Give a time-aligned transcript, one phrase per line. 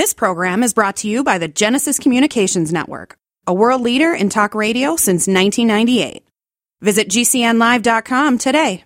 [0.00, 4.30] This program is brought to you by the Genesis Communications Network, a world leader in
[4.30, 6.26] talk radio since 1998.
[6.80, 8.82] Visit GCNlive.com today.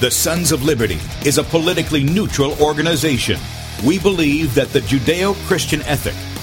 [0.00, 3.40] The Sons of Liberty is a politically neutral organization.
[3.86, 6.14] We believe that the Judeo Christian ethic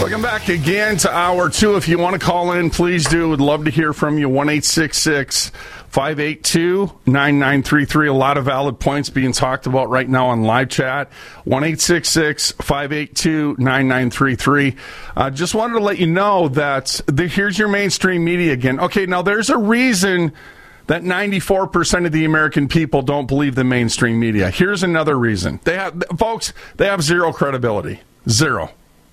[0.00, 1.76] Welcome back again to hour two.
[1.76, 3.28] If you want to call in, please do.
[3.28, 4.30] Would love to hear from you.
[4.30, 8.08] 1 582 9933.
[8.08, 11.12] A lot of valid points being talked about right now on live chat.
[11.44, 14.76] 1 582 9933.
[15.14, 18.80] Uh, just wanted to let you know that the, here's your mainstream media again.
[18.80, 20.32] Okay, now there's a reason
[20.86, 24.50] that 94% of the American people don't believe the mainstream media.
[24.50, 25.60] Here's another reason.
[25.64, 28.00] They have, folks, they have zero credibility.
[28.26, 28.70] Zero.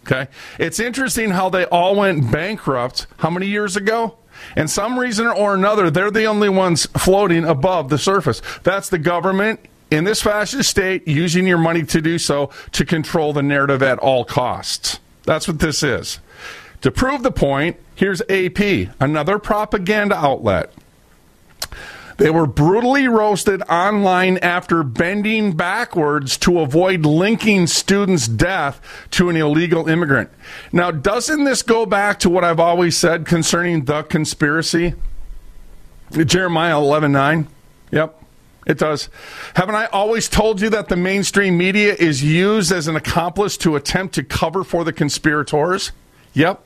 [0.08, 0.30] Okay.
[0.58, 4.18] It's interesting how they all went bankrupt how many years ago?
[4.56, 8.42] And some reason or another, they're the only ones floating above the surface.
[8.64, 9.60] That's the government
[9.92, 14.00] in this fascist state using your money to do so to control the narrative at
[14.00, 15.00] all costs.
[15.24, 16.20] That's what this is.
[16.82, 20.72] To prove the point, here's AP, another propaganda outlet.
[22.18, 29.36] They were brutally roasted online after bending backwards to avoid linking students' death to an
[29.38, 30.32] illegal immigrant.
[30.72, 34.96] Now, doesn't this go back to what I've always said concerning the conspiracy?
[36.12, 37.48] Jeremiah 11:9.
[37.92, 38.24] Yep.
[38.66, 39.08] It does.
[39.56, 43.78] Haven't I always told you that the mainstream media is used as an accomplice to
[43.78, 45.92] attempt to cover for the conspirators?
[46.34, 46.62] Yep.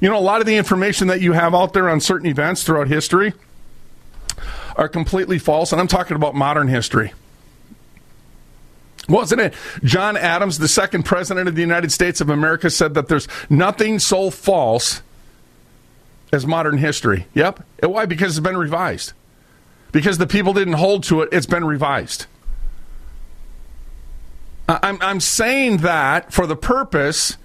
[0.00, 2.64] You know, a lot of the information that you have out there on certain events
[2.64, 3.34] throughout history,
[4.78, 7.12] are completely false, and I'm talking about modern history.
[9.08, 13.08] Wasn't it John Adams, the second president of the United States of America, said that
[13.08, 15.02] there's nothing so false
[16.32, 17.26] as modern history?
[17.34, 17.64] Yep.
[17.82, 18.06] And Why?
[18.06, 19.12] Because it's been revised.
[19.90, 22.26] Because the people didn't hold to it, it's been revised.
[24.68, 27.38] I'm, I'm saying that for the purpose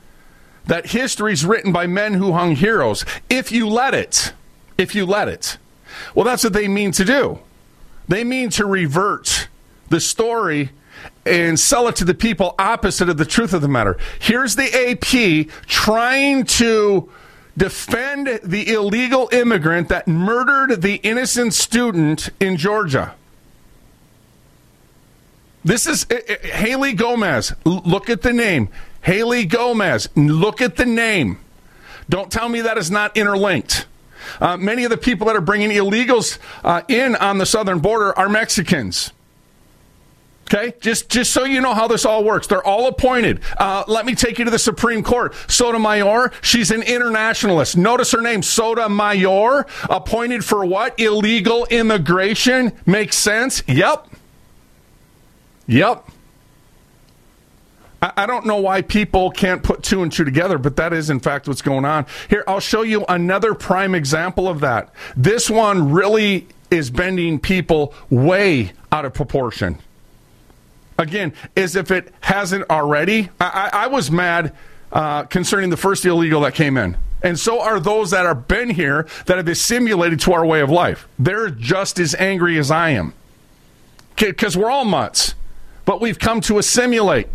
[0.66, 3.06] that history is written by men who hung heroes.
[3.30, 4.34] If you let it,
[4.78, 5.58] if you let it.
[6.16, 7.40] Well, that's what they mean to do.
[8.08, 9.48] They mean to revert
[9.90, 10.72] the story
[11.26, 13.98] and sell it to the people opposite of the truth of the matter.
[14.20, 17.10] Here's the AP trying to
[17.58, 23.16] defend the illegal immigrant that murdered the innocent student in Georgia.
[25.64, 27.54] This is uh, uh, Haley Gomez.
[27.64, 28.70] Look at the name.
[29.02, 30.10] Haley Gomez.
[30.16, 31.40] Look at the name.
[32.10, 33.86] Don't tell me that is not interlinked.
[34.40, 38.18] Uh, many of the people that are bringing illegals uh, in on the southern border
[38.18, 39.12] are Mexicans.
[40.46, 43.40] Okay, just just so you know how this all works, they're all appointed.
[43.58, 45.34] Uh, let me take you to the Supreme Court.
[45.48, 47.78] Sotomayor, she's an internationalist.
[47.78, 51.00] Notice her name, Sotomayor, appointed for what?
[51.00, 52.74] Illegal immigration.
[52.86, 53.64] Makes sense?
[53.68, 54.08] Yep.
[55.68, 56.10] Yep.
[58.18, 61.20] I don't know why people can't put two and two together, but that is in
[61.20, 62.06] fact what's going on.
[62.30, 64.90] Here, I'll show you another prime example of that.
[65.16, 69.78] This one really is bending people way out of proportion.
[70.98, 73.30] Again, as if it hasn't already.
[73.40, 74.54] I, I, I was mad
[74.92, 76.98] uh, concerning the first illegal that came in.
[77.22, 80.70] And so are those that have been here that have assimilated to our way of
[80.70, 81.08] life.
[81.18, 83.14] They're just as angry as I am.
[84.18, 85.36] Because we're all mutts.
[85.86, 87.28] But we've come to assimilate.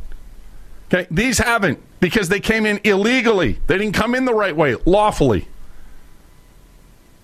[0.93, 3.59] Okay, these haven't because they came in illegally.
[3.67, 5.47] They didn't come in the right way, lawfully.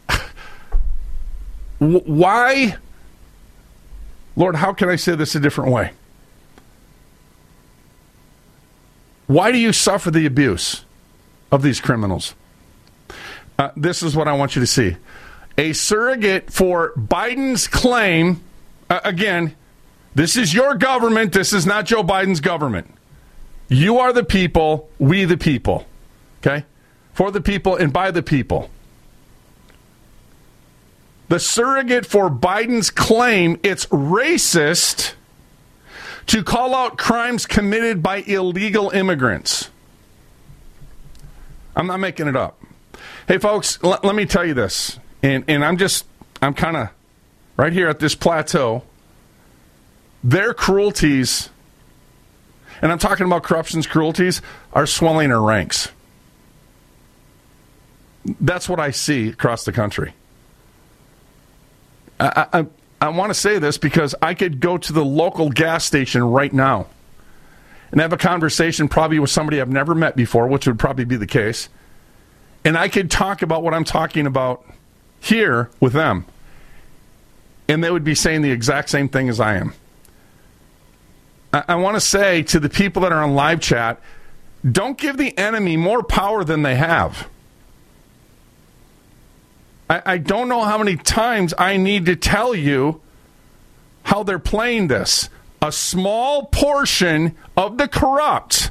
[1.79, 2.77] Why?
[4.37, 5.93] Lord, how can I say this a different way?
[9.27, 10.85] Why do you suffer the abuse
[11.51, 12.35] of these criminals?
[13.59, 14.97] Uh, this is what I want you to see.
[15.57, 18.43] A surrogate for Biden's claim,
[18.91, 19.55] uh, again,
[20.15, 22.94] this is your government, this is not Joe Biden's government.
[23.75, 25.85] You are the people, we the people.
[26.41, 26.65] Okay?
[27.13, 28.71] For the people and by the people.
[31.29, 35.15] The surrogate for Biden's claim it's racist
[36.27, 39.71] to call out crimes committed by illegal immigrants.
[41.75, 42.63] I'm not making it up.
[43.27, 45.01] Hey, folks, l- let me tell you this.
[45.23, 46.07] And, and I'm just
[46.41, 46.91] I'm kind of
[47.57, 48.85] right here at this plateau.
[50.23, 51.51] Their cruelties,
[52.85, 54.43] and I'm talking about corruption's cruelties,
[54.75, 55.89] are swelling our ranks.
[58.41, 60.13] That's what I see across the country.
[62.21, 62.67] I, I,
[63.01, 66.53] I want to say this because I could go to the local gas station right
[66.53, 66.87] now
[67.91, 71.17] and have a conversation probably with somebody I've never met before, which would probably be
[71.17, 71.71] the case.
[72.67, 74.63] And I could talk about what I'm talking about
[75.21, 76.27] here with them.
[77.67, 79.73] And they would be saying the exact same thing as I am.
[81.55, 84.01] I, want to say to the people that are on live chat
[84.69, 87.29] don't give the enemy more power than they have.
[89.89, 93.01] I, I don't know how many times I need to tell you
[94.03, 95.29] how they're playing this.
[95.63, 98.71] A small portion of the corrupt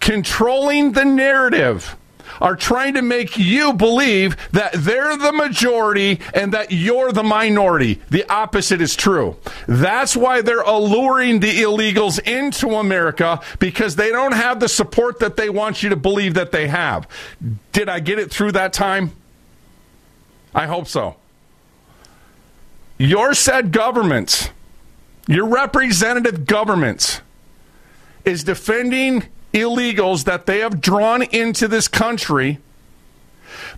[0.00, 1.96] controlling the narrative
[2.40, 8.00] are trying to make you believe that they're the majority and that you're the minority.
[8.10, 9.36] The opposite is true.
[9.66, 15.36] That's why they're alluring the illegals into America because they don't have the support that
[15.36, 17.08] they want you to believe that they have.
[17.72, 19.12] Did I get it through that time?
[20.54, 21.16] I hope so.
[22.98, 24.48] Your said governments,
[25.28, 27.20] your representative governments,
[28.24, 29.24] is defending
[29.56, 32.58] illegals that they have drawn into this country.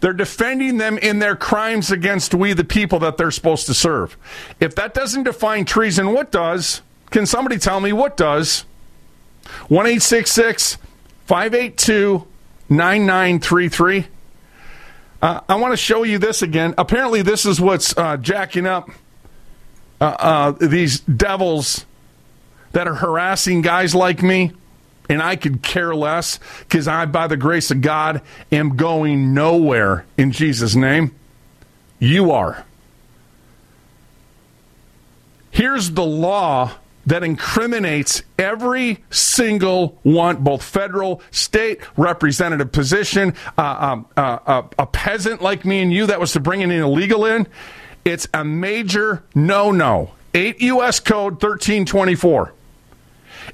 [0.01, 4.17] They're defending them in their crimes against we, the people that they're supposed to serve.
[4.61, 6.83] If that doesn't define treason, what does?
[7.11, 8.65] Can somebody tell me what does?
[9.69, 12.27] 1 582
[12.71, 14.07] 9933.
[15.21, 16.75] Uh, I want to show you this again.
[16.79, 18.89] Apparently, this is what's uh, jacking up
[20.01, 21.87] uh, uh, these devils
[22.73, 24.53] that are harassing guys like me.
[25.09, 28.21] And I could care less because I, by the grace of God,
[28.53, 31.15] am going nowhere in Jesus' name.
[31.99, 32.65] You are.
[35.51, 36.73] Here's the law
[37.07, 44.87] that incriminates every single one, both federal, state, representative position, uh, um, uh, uh, a
[44.87, 47.47] peasant like me and you that was to bring an illegal in.
[48.05, 50.13] It's a major no no.
[50.35, 51.01] 8 U.S.
[51.01, 52.53] Code 1324.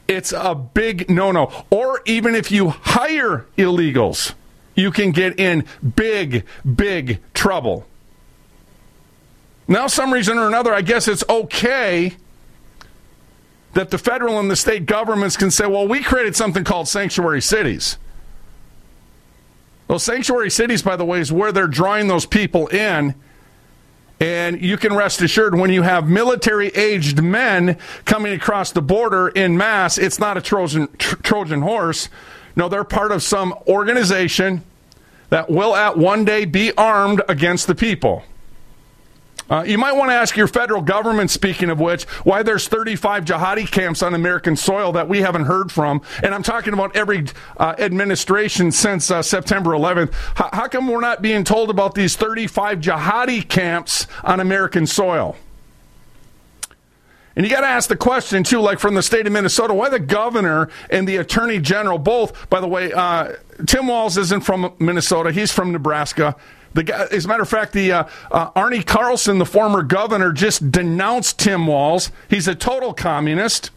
[0.08, 1.64] It's a big no no.
[1.70, 4.34] Or even if you hire illegals,
[4.74, 5.64] you can get in
[5.96, 6.44] big,
[6.74, 7.86] big trouble.
[9.66, 12.16] Now, some reason or another, I guess it's okay
[13.72, 17.40] that the federal and the state governments can say, well, we created something called sanctuary
[17.40, 17.98] cities.
[19.88, 23.14] Well, sanctuary cities, by the way, is where they're drawing those people in.
[24.24, 27.76] And you can rest assured when you have military aged men
[28.06, 32.08] coming across the border in mass, it's not a Trojan, tr- Trojan horse.
[32.56, 34.62] No, they're part of some organization
[35.28, 38.22] that will at one day be armed against the people.
[39.50, 43.26] Uh, you might want to ask your federal government, speaking of which, why there's 35
[43.26, 46.00] jihadi camps on American soil that we haven't heard from.
[46.22, 47.26] And I'm talking about every
[47.58, 50.08] uh, administration since uh, September 11th.
[50.40, 55.36] H- how come we're not being told about these 35 jihadi camps on American soil?
[57.36, 59.88] And you got to ask the question, too, like from the state of Minnesota, why
[59.88, 63.32] the governor and the attorney general both, by the way, uh,
[63.66, 66.36] Tim Walz isn't from Minnesota, he's from Nebraska.
[66.74, 70.32] The guy, as a matter of fact, the uh, uh, Arne Carlson, the former governor,
[70.32, 72.10] just denounced Tim Walz.
[72.28, 73.70] He's a total communist.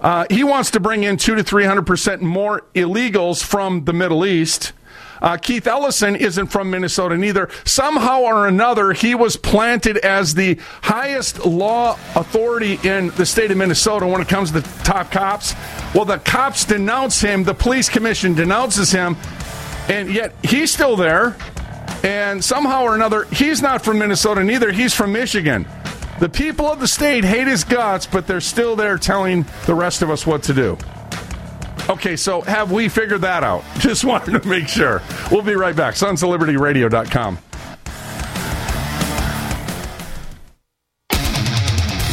[0.00, 3.92] Uh, he wants to bring in two to three hundred percent more illegals from the
[3.92, 4.72] Middle East.
[5.20, 7.50] Uh, Keith Ellison isn't from Minnesota neither.
[7.64, 13.56] Somehow or another, he was planted as the highest law authority in the state of
[13.56, 15.54] Minnesota when it comes to the top cops.
[15.92, 19.16] Well, the cops denounce him, the police commission denounces him,
[19.88, 21.36] and yet he's still there.
[22.02, 24.70] And somehow or another, he's not from Minnesota neither.
[24.72, 25.66] He's from Michigan.
[26.20, 30.02] The people of the state hate his guts, but they're still there telling the rest
[30.02, 30.76] of us what to do.
[31.88, 33.64] Okay, so have we figured that out?
[33.78, 35.02] Just wanted to make sure.
[35.30, 35.96] We'll be right back.
[35.96, 37.38] Sons of Liberty Radio.com.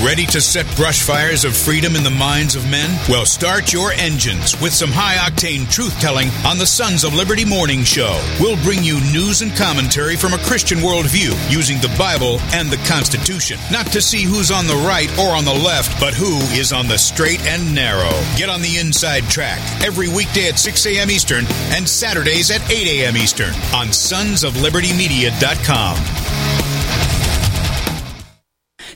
[0.06, 2.96] Ready to set brush fires of freedom in the minds of men?
[3.10, 7.44] Well, start your engines with some high octane truth telling on the Sons of Liberty
[7.44, 8.22] Morning Show.
[8.40, 12.78] We'll bring you news and commentary from a Christian worldview using the Bible and the
[12.88, 13.58] Constitution.
[13.72, 16.88] Not to see who's on the right or on the left, but who is on
[16.88, 18.12] the straight and narrow.
[18.38, 21.10] Get on the inside track every weekday at 6 a.m.
[21.10, 23.18] Eastern and Saturdays at 8 a.m.
[23.18, 26.65] Eastern on sonsoflibertymedia.com.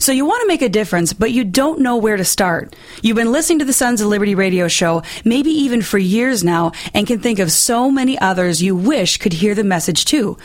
[0.09, 2.75] So you want to make a difference, but you don't know where to start.
[3.03, 6.71] You've been listening to the Sons of Liberty radio show, maybe even for years now,
[6.95, 10.35] and can think of so many others you wish could hear the message too.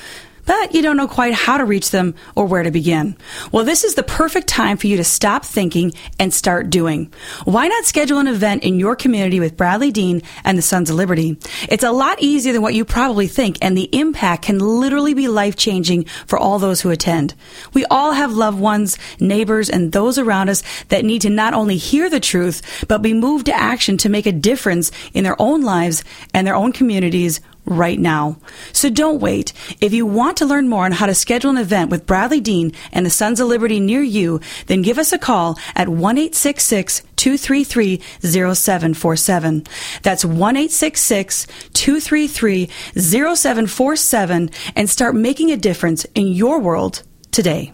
[0.46, 3.16] But you don't know quite how to reach them or where to begin.
[3.52, 7.12] Well, this is the perfect time for you to stop thinking and start doing.
[7.44, 10.96] Why not schedule an event in your community with Bradlee Dean and the Sons of
[10.96, 11.38] Liberty?
[11.68, 15.28] It's a lot easier than what you probably think, and the impact can literally be
[15.28, 17.34] life changing for all those who attend.
[17.72, 21.76] We all have loved ones, neighbors, and those around us that need to not only
[21.76, 25.62] hear the truth, but be moved to action to make a difference in their own
[25.62, 28.36] lives and their own communities right now.
[28.72, 29.52] So don't wait.
[29.80, 32.72] If you want to learn more on how to schedule an event with Bradlee Dean
[32.92, 38.00] and the Sons of Liberty near you, then give us a call at 1 233
[38.22, 39.66] 0747.
[40.02, 47.72] That's 1 233 0747 and start making a difference in your world today.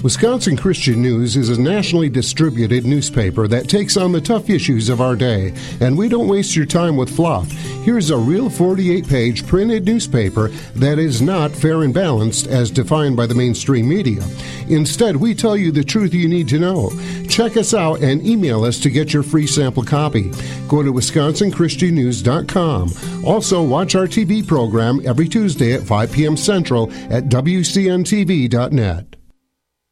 [0.00, 5.00] Wisconsin Christian News is a nationally distributed newspaper that takes on the tough issues of
[5.00, 7.50] our day, and we don't waste your time with fluff.
[7.82, 13.16] Here's a real 48 page printed newspaper that is not fair and balanced as defined
[13.16, 14.22] by the mainstream media.
[14.68, 16.92] Instead, we tell you the truth you need to know.
[17.28, 20.30] Check us out and email us to get your free sample copy.
[20.68, 23.24] Go to wisconsinchristiannews.com.
[23.26, 26.36] Also, watch our TV program every Tuesday at 5 p.m.
[26.36, 29.17] Central at WCNTV.net.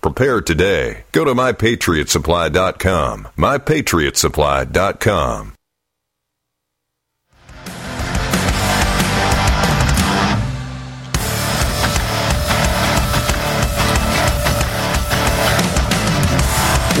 [0.00, 1.04] Prepare today.
[1.12, 3.28] Go to mypatriotsupply.com.
[3.36, 5.52] mypatriotsupply.com.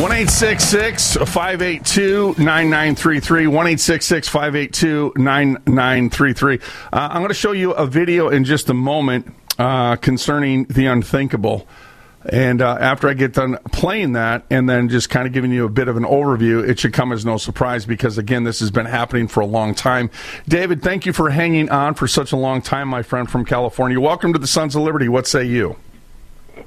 [0.00, 3.46] One eight six six five eight two nine nine three three.
[3.46, 6.60] One eight six six five eight two nine nine three three.
[6.92, 10.84] Uh, I'm going to show you a video in just a moment uh, concerning the
[10.84, 11.66] unthinkable.
[12.28, 15.64] And uh, after I get done playing that and then just kind of giving you
[15.64, 18.70] a bit of an overview, it should come as no surprise because, again, this has
[18.70, 20.10] been happening for a long time.
[20.48, 24.00] David, thank you for hanging on for such a long time, my friend from California.
[24.00, 25.08] Welcome to the Sons of Liberty.
[25.08, 25.76] What say you?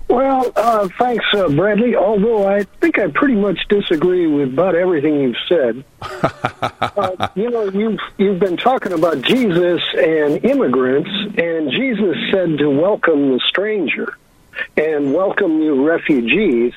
[0.08, 1.96] Well, uh, thanks, uh, Bradlee.
[1.96, 5.84] Although I think I pretty much disagree with about everything you've said.
[6.02, 12.70] uh, you know, you've you've been talking about Jesus and immigrants, and Jesus said to
[12.70, 14.16] welcome the stranger
[14.78, 16.74] and welcome you refugees.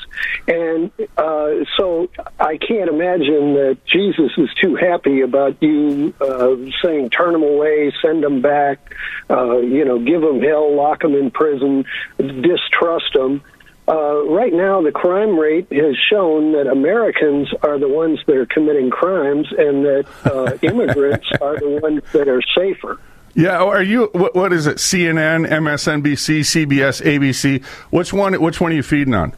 [0.49, 2.09] And uh, so
[2.39, 7.93] I can't imagine that Jesus is too happy about you uh, saying, turn them away,
[8.03, 8.95] send them back,
[9.31, 11.85] uh, you know, give them hell, lock them in prison,
[12.19, 13.43] distrust them.
[13.89, 18.47] Uh, right now, the crime rate has shown that Americans are the ones that are
[18.47, 23.01] committing crimes and that uh, immigrants are the ones that are safer.
[23.35, 24.11] Yeah, oh, are you?
[24.13, 24.77] What, what is it?
[24.77, 27.65] CNN, MSNBC, CBS, ABC.
[27.91, 28.41] Which one?
[28.41, 29.33] Which one are you feeding on?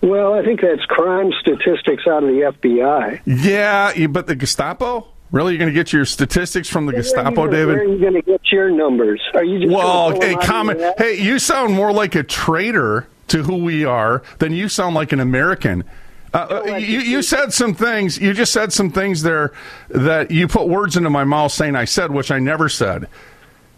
[0.00, 3.20] Well, I think that's crime statistics out of the FBI.
[3.26, 5.08] Yeah, but the Gestapo.
[5.30, 7.66] Really, you're going to get your statistics from the where Gestapo, you, David?
[7.66, 9.20] Where are you going to get your numbers?
[9.34, 10.18] Are you just well?
[10.18, 10.80] Hey, comment.
[10.96, 15.12] Hey, you sound more like a traitor to who we are than you sound like
[15.12, 15.84] an American.
[16.32, 18.18] Uh, you, you said some things.
[18.18, 19.52] You just said some things there
[19.88, 23.08] that you put words into my mouth saying I said, which I never said.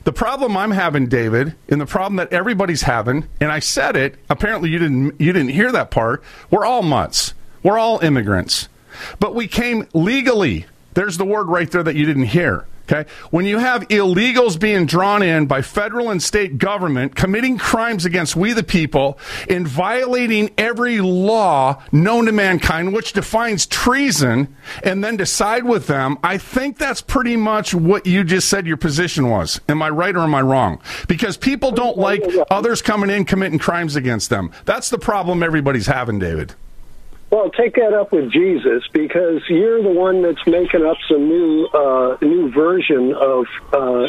[0.05, 4.17] The problem I'm having, David, and the problem that everybody's having, and I said it.
[4.31, 5.21] Apparently, you didn't.
[5.21, 6.23] You didn't hear that part.
[6.51, 7.35] We're all mutts.
[7.63, 8.69] We're all immigrants,
[9.19, 10.67] but we came legally.
[10.95, 12.67] There's the word right there that you didn't hear.
[12.91, 13.09] Okay.
[13.31, 18.35] When you have illegals being drawn in by federal and state government, committing crimes against
[18.35, 19.17] we the people,
[19.49, 26.19] and violating every law known to mankind, which defines treason, and then decide with them,
[26.25, 29.61] I think that's pretty much what you just said your position was.
[29.69, 30.81] Am I right or am I wrong?
[31.07, 34.51] Because people don't like others coming in committing crimes against them.
[34.65, 36.57] That's the problem everybody's having, David.
[37.31, 41.67] Well, take that up with Jesus because you're the one that's making up some new
[41.67, 44.09] uh, new version of uh,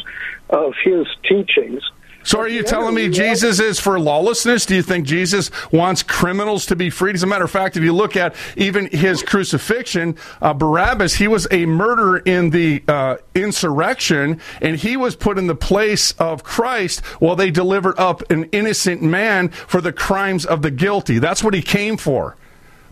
[0.50, 1.84] of his teachings.
[2.24, 4.68] So are you telling me Jesus is for lawlessness?
[4.68, 7.16] Do you think Jesus wants criminals to be freed?
[7.16, 11.28] As a matter of fact, if you look at even his crucifixion, uh, Barabbas, he
[11.28, 16.44] was a murderer in the uh, insurrection, and he was put in the place of
[16.44, 21.18] Christ while they delivered up an innocent man for the crimes of the guilty.
[21.18, 22.36] That's what he came for.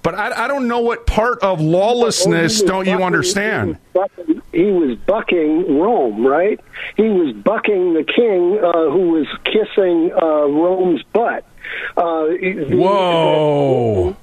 [0.01, 3.77] But I, I don't know what part of lawlessness don't you understand?
[4.51, 6.59] He was bucking Rome, right?
[6.95, 11.45] He was bucking the king uh, who was kissing uh, Rome's butt.
[11.97, 14.15] Uh, the, Whoa.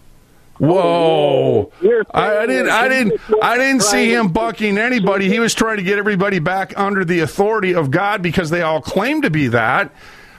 [0.59, 1.71] Whoa!
[2.15, 2.71] I, I, didn't.
[2.71, 3.21] I didn't.
[3.43, 5.29] I didn't see him bucking anybody.
[5.29, 8.81] He was trying to get everybody back under the authority of God because they all
[8.81, 9.93] claim to be that.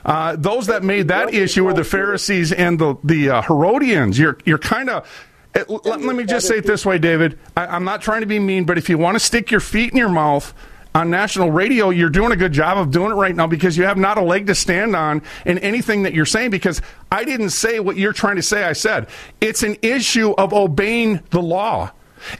[0.03, 4.17] Uh, those that made that issue were the Pharisees and the the uh, Herodians.
[4.17, 5.26] You're you're kind of
[5.67, 7.39] let, let, me just say it this way, David.
[7.55, 9.91] I, I'm not trying to be mean, but if you want to stick your feet
[9.91, 10.53] in your mouth
[10.93, 13.83] on national radio, you're doing a good job of doing it right now because you
[13.85, 16.51] have not a leg to stand on in anything that you're saying.
[16.51, 19.07] Because I didn't say what you're trying to say, I said.
[19.39, 21.91] It's an issue of obeying the law.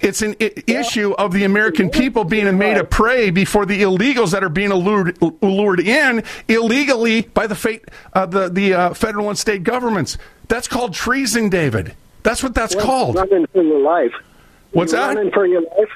[0.02, 4.32] It's an I- issue of the American people being made a prey before the illegals
[4.32, 9.30] that are being lured, lured in illegally by the, fate, uh, the, the uh, federal
[9.30, 10.18] and state governments.
[10.48, 11.96] That's called treason, David.
[12.28, 13.16] That's what that's well, called.
[13.16, 14.12] Running for your life.
[14.72, 15.16] What's you're that?
[15.16, 15.90] Running for your life.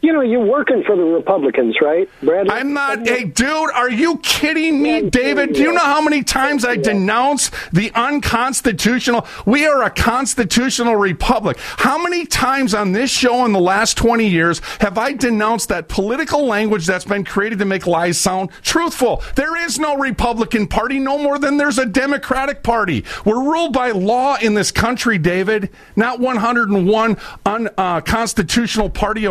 [0.00, 2.48] You know, you're working for the Republicans, right, Brad?
[2.48, 3.06] I'm not.
[3.06, 5.54] Hey, dude, are you kidding me, David?
[5.54, 9.26] Do you know how many times I denounce the unconstitutional?
[9.46, 11.58] We are a constitutional republic.
[11.58, 15.88] How many times on this show in the last 20 years have I denounced that
[15.88, 19.22] political language that's been created to make lies sound truthful?
[19.36, 23.04] There is no Republican Party, no more than there's a Democratic Party.
[23.24, 27.16] We're ruled by law in this country, David, not 101
[27.46, 29.24] unconstitutional uh, party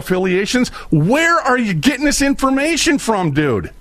[0.91, 3.71] Where are you getting this information from, dude?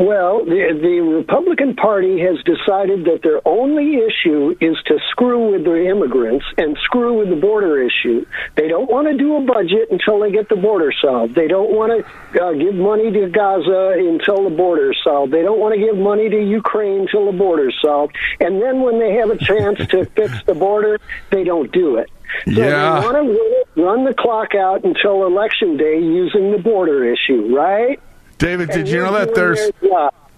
[0.00, 5.64] Well, the, the Republican Party has decided that their only issue is to screw with
[5.64, 8.24] the immigrants and screw with the border issue.
[8.56, 11.34] They don't want to do a budget until they get the border solved.
[11.34, 15.34] They don't want to uh, give money to Gaza until the border is solved.
[15.34, 18.16] They don't want to give money to Ukraine until the border is solved.
[18.40, 20.98] And then when they have a chance to fix the border,
[21.30, 22.08] they don't do it.
[22.44, 23.00] So yeah.
[23.00, 28.00] they want to run the clock out until election day using the border issue, right?
[28.38, 29.70] David, did you know that there's?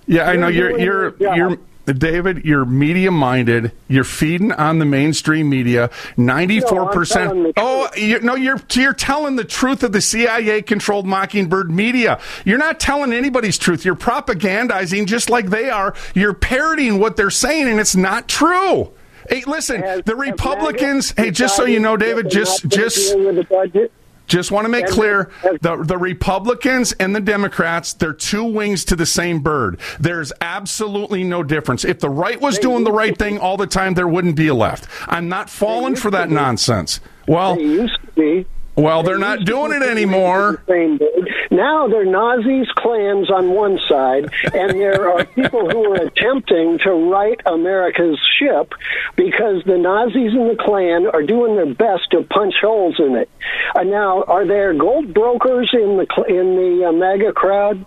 [0.07, 1.59] Yeah, I know you're you're you're.
[1.85, 3.73] David, you're media minded.
[3.89, 5.91] You're feeding on the mainstream media.
[6.17, 7.53] Ninety-four percent.
[7.57, 12.21] Oh, you, no, you're you're telling the truth of the CIA-controlled Mockingbird media.
[12.45, 13.85] You're not telling anybody's truth.
[13.85, 15.95] You're propagandizing just like they are.
[16.15, 18.93] You're parroting what they're saying, and it's not true.
[19.29, 21.13] Hey, listen, the Republicans.
[21.17, 23.15] Hey, just so you know, David, just just
[24.27, 25.31] just want to make clear
[25.61, 29.79] the, the Republicans and the Democrats, they're two wings to the same bird.
[30.01, 31.85] There's absolutely no difference.
[31.85, 34.55] If the right was doing the right thing all the time, there wouldn't be a
[34.55, 34.89] left.
[35.07, 37.01] I'm not falling for that nonsense.
[37.29, 38.47] Well, they used to be.
[38.75, 40.63] Well, they're not doing it anymore.
[41.51, 46.91] Now they're Nazis, Klans on one side, and there are people who are attempting to
[46.91, 48.73] right America's ship
[49.15, 53.29] because the Nazis and the Klan are doing their best to punch holes in it.
[53.75, 57.85] Uh, now, are there gold brokers in the in the uh, MAGA crowd?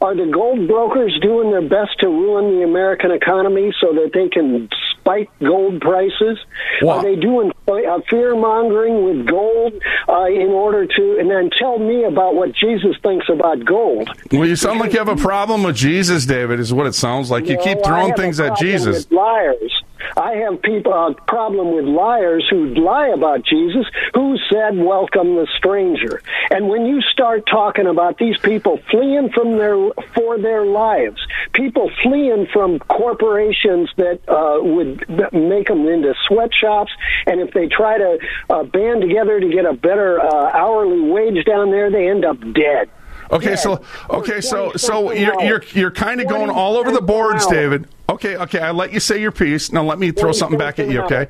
[0.00, 4.28] Are the gold brokers doing their best to ruin the American economy so that they
[4.28, 4.68] can
[5.10, 6.38] spike gold prices?
[6.82, 6.98] Wow.
[6.98, 9.74] Are they doing uh, fear mongering with gold
[10.08, 14.08] uh, in order to, and then tell me about what Jesus thinks about gold?
[14.32, 16.60] Well, you sound like you have a problem with Jesus, David.
[16.60, 17.46] Is what it sounds like.
[17.46, 19.10] You no, keep throwing things at Jesus.
[19.10, 19.82] liars.
[20.20, 25.46] I have people a problem with liars who lie about Jesus, who said, "Welcome the
[25.56, 29.76] stranger." And when you start talking about these people fleeing from their
[30.14, 31.20] for their lives,
[31.54, 36.92] people fleeing from corporations that uh, would make them into sweatshops,
[37.26, 38.18] and if they try to
[38.50, 42.38] uh, band together to get a better uh, hourly wage down there, they end up
[42.52, 42.90] dead.
[43.32, 47.46] Okay, so okay, so so you're you're you're kind of going all over the boards,
[47.46, 47.86] David.
[48.08, 49.70] Okay, okay, I let you say your piece.
[49.70, 51.02] Now let me throw something back at you.
[51.02, 51.28] Okay,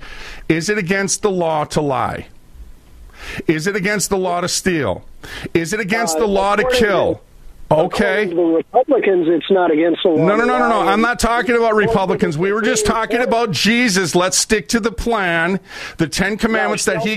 [0.49, 2.29] is it against the law to lie?
[3.47, 5.05] Is it against the law to steal?
[5.53, 7.21] Is it against uh, the law to kill?
[7.71, 8.27] Okay.
[8.27, 10.27] The Republicans, it's not against the law.
[10.27, 10.81] No, no, no, no, no.
[10.81, 12.37] I'm not talking about Republicans.
[12.37, 14.17] We were just talking about Jesus.
[14.17, 15.61] Let's stick to the plan,
[15.99, 17.17] the Ten Commandments that he.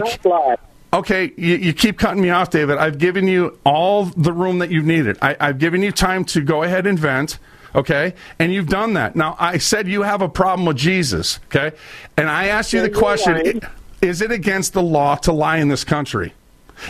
[0.93, 2.77] Okay, you, you, keep cutting me off, David.
[2.77, 5.17] I've given you all the room that you've needed.
[5.23, 7.39] I, I've given you time to go ahead and vent.
[7.75, 9.15] Okay, and you've done that.
[9.15, 11.39] Now, I said you have a problem with Jesus.
[11.45, 11.75] Okay,
[12.15, 13.61] and I asked you the question:
[14.03, 16.33] Is it against the law to lie in this country?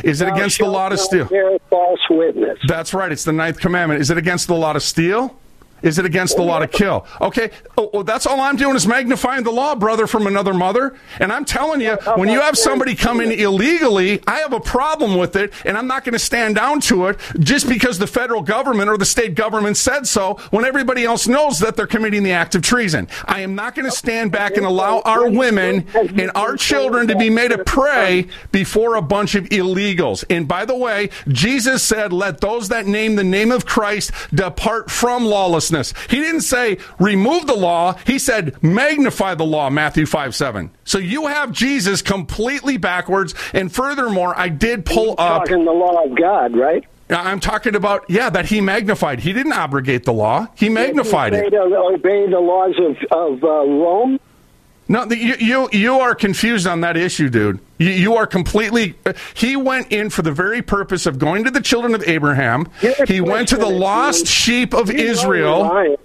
[0.04, 1.30] Is it against the law to steal?
[1.70, 2.60] false witness.
[2.68, 3.12] That's right.
[3.12, 4.02] It's the ninth commandment.
[4.02, 5.38] Is it against the law to steal?
[5.84, 7.06] Is it against the law to kill?
[7.22, 10.96] Okay, oh, well, that's all I'm doing is magnifying the law, brother from another mother.
[11.20, 15.18] And I'm telling you, when you have somebody come in illegally, I have a problem
[15.18, 18.42] with it, and I'm not going to stand down to it just because the federal
[18.42, 22.32] government or the state government said so when everybody else knows that they're committing the
[22.32, 23.08] act of treason.
[23.26, 27.16] I am not going to stand back and allow our women and our children to
[27.18, 30.24] be made a prey before a bunch of illegals.
[30.30, 34.90] And by the way, Jesus said, Let those that name the name of Christ depart
[34.90, 35.73] from lawlessness.
[36.10, 40.72] He didn't say remove the law, he said magnify the law, Matthew 5 7.
[40.84, 43.36] So you have Jesus completely backwards.
[43.54, 45.46] And furthermore, I did pull up.
[45.46, 46.86] Talking the law of God, right?
[47.10, 49.20] I'm talking about, yeah, that he magnified.
[49.20, 51.54] He didn't abrogate the law, he magnified Obey it.
[51.54, 54.20] obey the laws of, of uh, Rome.
[54.94, 57.60] No, the, you, you you are confused on that issue, dude.
[57.80, 58.94] You, you are completely.
[59.34, 62.70] He went in for the very purpose of going to the children of Abraham.
[62.80, 65.98] Your He went to the lost sheep of Israel.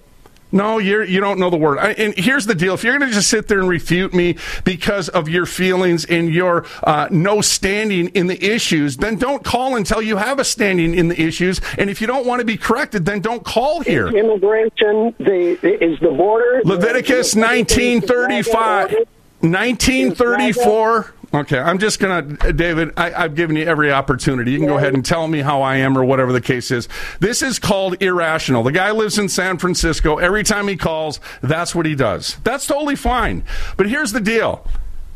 [0.51, 1.77] No, you're you don't know the word.
[1.77, 4.37] I, and here's the deal: if you're going to just sit there and refute me
[4.63, 9.75] because of your feelings and your uh, no standing in the issues, then don't call
[9.75, 11.61] until you have a standing in the issues.
[11.77, 14.07] And if you don't want to be corrected, then don't call here.
[14.07, 16.61] Immigration the, is the border.
[16.65, 18.95] Leviticus the- 1935.
[19.41, 21.13] 1934.
[21.31, 24.51] Okay, I'm just going to, David, I, I've given you every opportunity.
[24.51, 26.89] You can go ahead and tell me how I am or whatever the case is.
[27.19, 28.63] This is called irrational.
[28.63, 30.17] The guy lives in San Francisco.
[30.17, 32.37] Every time he calls, that's what he does.
[32.43, 33.43] That's totally fine.
[33.77, 34.65] But here's the deal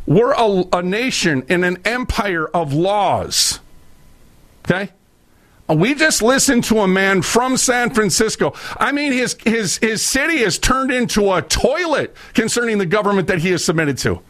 [0.06, 3.60] we're a, a nation in an empire of laws.
[4.66, 4.92] Okay?
[5.68, 8.54] We just listened to a man from San Francisco.
[8.78, 13.40] I mean, his, his, his city is turned into a toilet concerning the government that
[13.40, 14.22] he is submitted to.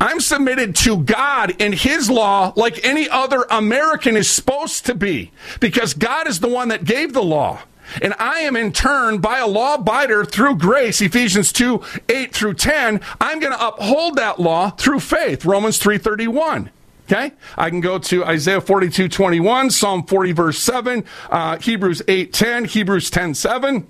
[0.00, 5.30] I'm submitted to God and His law like any other American is supposed to be
[5.60, 7.60] because God is the one that gave the law.
[8.00, 12.54] And I am in turn by a law abider through grace, Ephesians 2, 8 through
[12.54, 13.00] 10.
[13.20, 16.70] I'm going to uphold that law through faith, Romans 331.
[17.04, 17.32] Okay?
[17.58, 22.64] I can go to Isaiah 42, 21, Psalm 40, verse 7, uh, Hebrews 8, 10,
[22.66, 23.86] Hebrews 10, 7.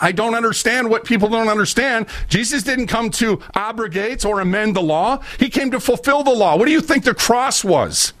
[0.00, 2.06] I don't understand what people don't understand.
[2.28, 5.22] Jesus didn't come to abrogate or amend the law.
[5.38, 6.56] He came to fulfill the law.
[6.56, 8.12] What do you think the cross was?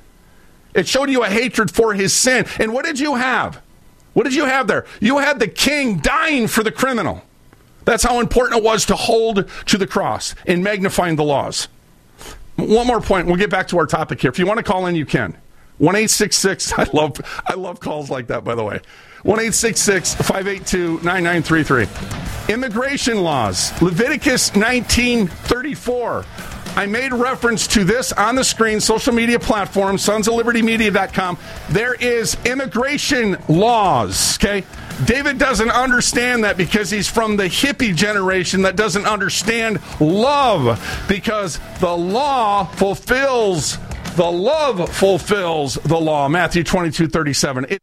[0.74, 2.46] It showed you a hatred for his sin.
[2.58, 3.60] And what did you have?
[4.12, 4.86] What did you have there?
[5.00, 7.22] You had the king dying for the criminal.
[7.84, 11.68] That's how important it was to hold to the cross in magnifying the laws.
[12.56, 13.26] One more point.
[13.26, 14.30] We'll get back to our topic here.
[14.30, 15.36] If you want to call in, you can.
[15.78, 16.72] One eight six six.
[16.78, 17.16] I love
[17.46, 18.44] I love calls like that.
[18.44, 18.80] By the way,
[19.22, 21.86] one eight six six five eight two nine nine three three.
[22.48, 23.80] Immigration laws.
[23.82, 26.24] Leviticus nineteen thirty four.
[26.76, 31.36] I made reference to this on the screen, social media platform, sons of liberty media.com.
[31.70, 34.64] There is immigration laws, okay?
[35.04, 41.58] David doesn't understand that because he's from the hippie generation that doesn't understand love because
[41.80, 43.78] the law fulfills
[44.16, 46.28] the love fulfills the law.
[46.28, 47.66] Matthew 22 37.
[47.68, 47.82] It-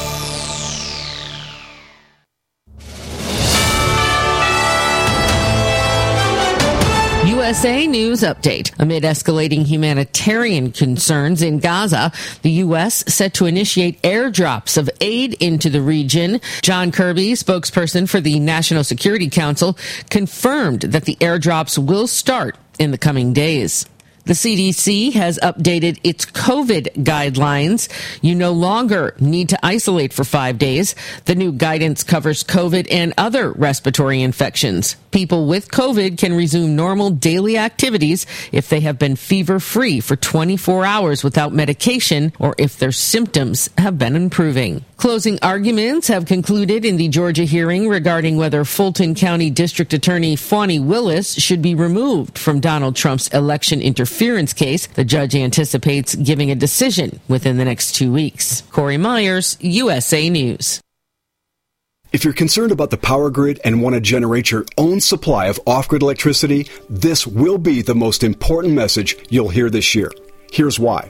[7.51, 8.71] USA News Update.
[8.79, 13.03] Amid escalating humanitarian concerns in Gaza, the U.S.
[13.13, 16.39] set to initiate airdrops of aid into the region.
[16.61, 19.77] John Kirby, spokesperson for the National Security Council,
[20.09, 23.85] confirmed that the airdrops will start in the coming days.
[24.31, 27.89] The CDC has updated its COVID guidelines.
[28.21, 30.95] You no longer need to isolate for five days.
[31.25, 34.95] The new guidance covers COVID and other respiratory infections.
[35.11, 40.15] People with COVID can resume normal daily activities if they have been fever free for
[40.15, 44.85] 24 hours without medication or if their symptoms have been improving.
[45.01, 50.77] Closing arguments have concluded in the Georgia hearing regarding whether Fulton County District Attorney Fani
[50.77, 54.85] Willis should be removed from Donald Trump's election interference case.
[54.85, 58.61] The judge anticipates giving a decision within the next two weeks.
[58.69, 60.79] Corey Myers, USA News.
[62.13, 65.59] If you're concerned about the power grid and want to generate your own supply of
[65.65, 70.11] off grid electricity, this will be the most important message you'll hear this year.
[70.51, 71.09] Here's why.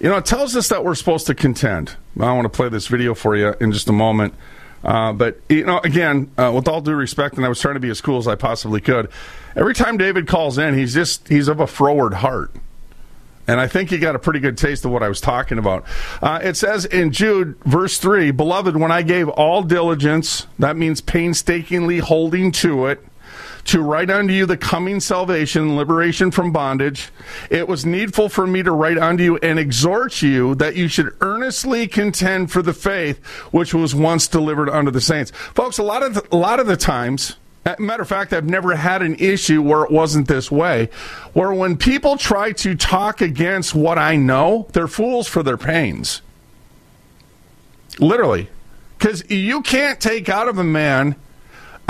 [0.00, 1.94] You know, it tells us that we're supposed to contend.
[2.18, 4.34] I want to play this video for you in just a moment.
[4.82, 7.80] Uh, but, you know, again, uh, with all due respect, and I was trying to
[7.80, 9.10] be as cool as I possibly could,
[9.54, 12.50] every time David calls in, he's just, he's of a froward heart.
[13.46, 15.84] And I think you got a pretty good taste of what I was talking about.
[16.22, 21.02] Uh, it says in Jude, verse 3 Beloved, when I gave all diligence, that means
[21.02, 23.04] painstakingly holding to it,
[23.64, 27.10] to write unto you the coming salvation, liberation from bondage.
[27.50, 31.14] It was needful for me to write unto you and exhort you that you should
[31.20, 35.30] earnestly contend for the faith which was once delivered unto the saints.
[35.54, 37.36] Folks, a lot of the, a lot of the times,
[37.78, 40.88] matter of fact, I've never had an issue where it wasn't this way,
[41.32, 46.22] where when people try to talk against what I know, they're fools for their pains.
[47.98, 48.48] Literally.
[48.98, 51.16] Because you can't take out of a man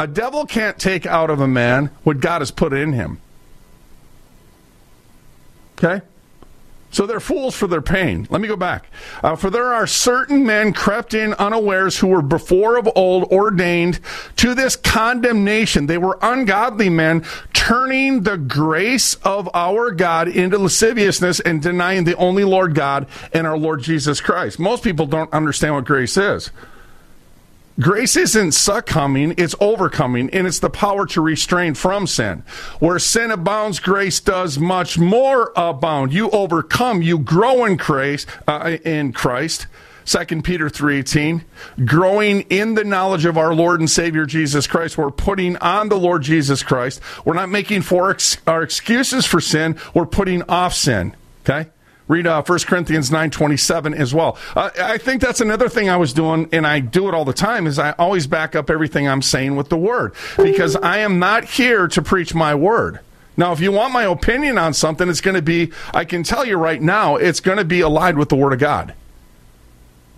[0.00, 3.20] a devil can't take out of a man what God has put in him.
[5.76, 6.00] Okay?
[6.90, 8.26] So they're fools for their pain.
[8.30, 8.86] Let me go back.
[9.22, 14.00] Uh, for there are certain men crept in unawares who were before of old ordained
[14.36, 15.84] to this condemnation.
[15.84, 22.16] They were ungodly men, turning the grace of our God into lasciviousness and denying the
[22.16, 24.58] only Lord God and our Lord Jesus Christ.
[24.58, 26.50] Most people don't understand what grace is.
[27.80, 32.42] Grace isn't succumbing, it's overcoming, and it's the power to restrain from sin.
[32.78, 36.12] Where sin abounds, grace does much more abound.
[36.12, 39.66] You overcome, you grow in grace uh, in Christ.
[40.04, 41.44] 2 Peter 3:18
[41.84, 45.98] growing in the knowledge of our Lord and Savior Jesus Christ we're putting on the
[45.98, 50.74] Lord Jesus Christ we're not making for ex- our excuses for sin we're putting off
[50.74, 51.14] sin
[51.44, 51.68] okay
[52.10, 54.36] Read uh, 1 Corinthians 9.27 as well.
[54.56, 57.32] Uh, I think that's another thing I was doing, and I do it all the
[57.32, 60.14] time, is I always back up everything I'm saying with the word.
[60.36, 62.98] Because I am not here to preach my word.
[63.36, 66.44] Now, if you want my opinion on something, it's going to be, I can tell
[66.44, 68.92] you right now, it's going to be allied with the word of God.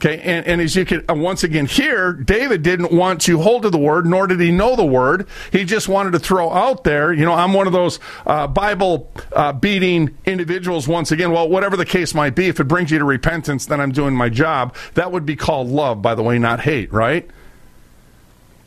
[0.04, 3.62] Okay, and, and as you can uh, once again hear, David didn't want to hold
[3.62, 5.28] to the word, nor did he know the word.
[5.52, 9.08] He just wanted to throw out there, you know, I'm one of those uh, Bible
[9.32, 11.30] uh, beating individuals once again.
[11.30, 14.16] Well, whatever the case might be, if it brings you to repentance, then I'm doing
[14.16, 14.74] my job.
[14.94, 17.30] That would be called love, by the way, not hate, right?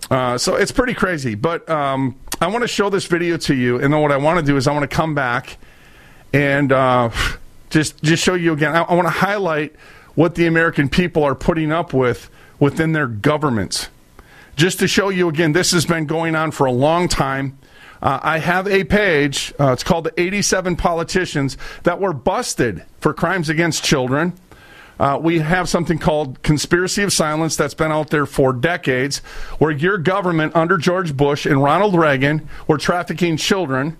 [0.09, 1.35] Uh, so it's pretty crazy.
[1.35, 4.39] But um, I want to show this video to you, and then what I want
[4.39, 5.57] to do is I want to come back
[6.31, 7.09] and uh,
[7.69, 8.73] just just show you again.
[8.73, 9.75] I, I want to highlight
[10.15, 13.89] what the American people are putting up with within their governments.
[14.55, 17.57] Just to show you again, this has been going on for a long time.
[18.01, 19.53] Uh, I have a page.
[19.59, 24.33] Uh, it's called the 87 politicians that were busted for crimes against children.
[24.97, 29.17] Uh, we have something called conspiracy of silence that's been out there for decades,
[29.59, 33.97] where your government under George Bush and Ronald Reagan were trafficking children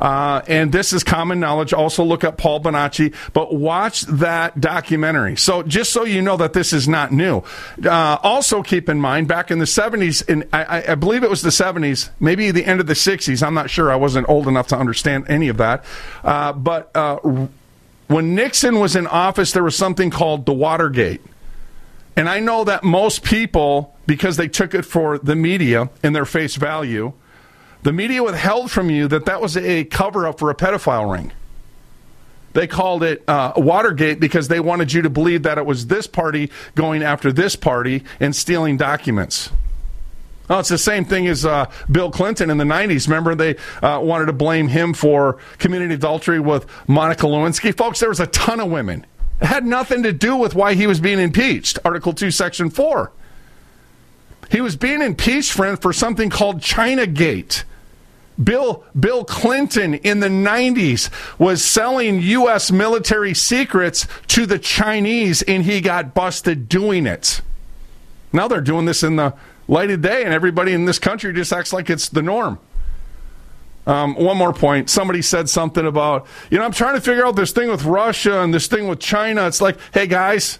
[0.00, 1.72] uh, and this is common knowledge.
[1.72, 5.36] Also, look up Paul Bonacci, but watch that documentary.
[5.36, 7.42] So, just so you know that this is not new.
[7.84, 11.42] Uh, also, keep in mind, back in the 70s, and I, I, believe it was
[11.42, 13.46] the 70s, maybe the end of the 60s.
[13.46, 13.92] I'm not sure.
[13.92, 15.84] I wasn't old enough to understand any of that.
[16.24, 17.16] Uh, but uh,
[18.06, 21.20] when Nixon was in office, there was something called the Watergate.
[22.16, 26.24] And I know that most people, because they took it for the media in their
[26.24, 27.12] face value,
[27.82, 31.32] the media withheld from you that that was a cover up for a pedophile ring.
[32.52, 36.06] They called it uh, Watergate because they wanted you to believe that it was this
[36.06, 39.50] party going after this party and stealing documents.
[40.48, 43.06] Oh, it's the same thing as uh, Bill Clinton in the 90s.
[43.06, 47.74] Remember, they uh, wanted to blame him for community adultery with Monica Lewinsky.
[47.76, 49.06] Folks, there was a ton of women.
[49.40, 51.78] It had nothing to do with why he was being impeached.
[51.84, 53.12] Article 2, Section 4.
[54.50, 57.64] He was being impeached for, for something called China Gate.
[58.42, 65.64] Bill Bill Clinton in the 90s was selling US military secrets to the Chinese and
[65.64, 67.42] he got busted doing it.
[68.32, 69.34] Now they're doing this in the
[69.68, 72.58] light of day and everybody in this country just acts like it's the norm.
[73.86, 74.90] Um, one more point.
[74.90, 78.40] Somebody said something about, you know, I'm trying to figure out this thing with Russia
[78.40, 79.46] and this thing with China.
[79.46, 80.58] It's like, hey guys,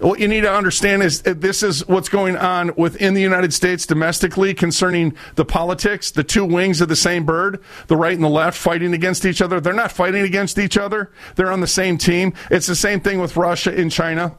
[0.00, 3.52] what you need to understand is uh, this is what's going on within the United
[3.52, 8.24] States domestically concerning the politics, the two wings of the same bird, the right and
[8.24, 9.60] the left fighting against each other.
[9.60, 11.10] They're not fighting against each other.
[11.36, 12.32] They're on the same team.
[12.50, 14.34] It's the same thing with Russia and China.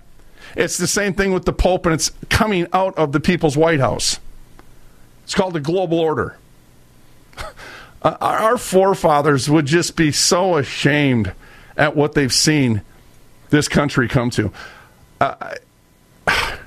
[0.55, 3.79] It's the same thing with the Pope, and it's coming out of the people's White
[3.79, 4.19] House.
[5.23, 6.37] It's called the global order.
[8.03, 11.31] Uh, our forefathers would just be so ashamed
[11.77, 12.81] at what they've seen
[13.51, 14.51] this country come to.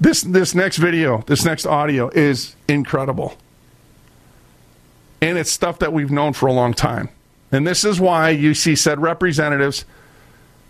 [0.00, 3.38] This this next video, this next audio is incredible,
[5.22, 7.08] and it's stuff that we've known for a long time.
[7.52, 9.84] And this is why you see said representatives,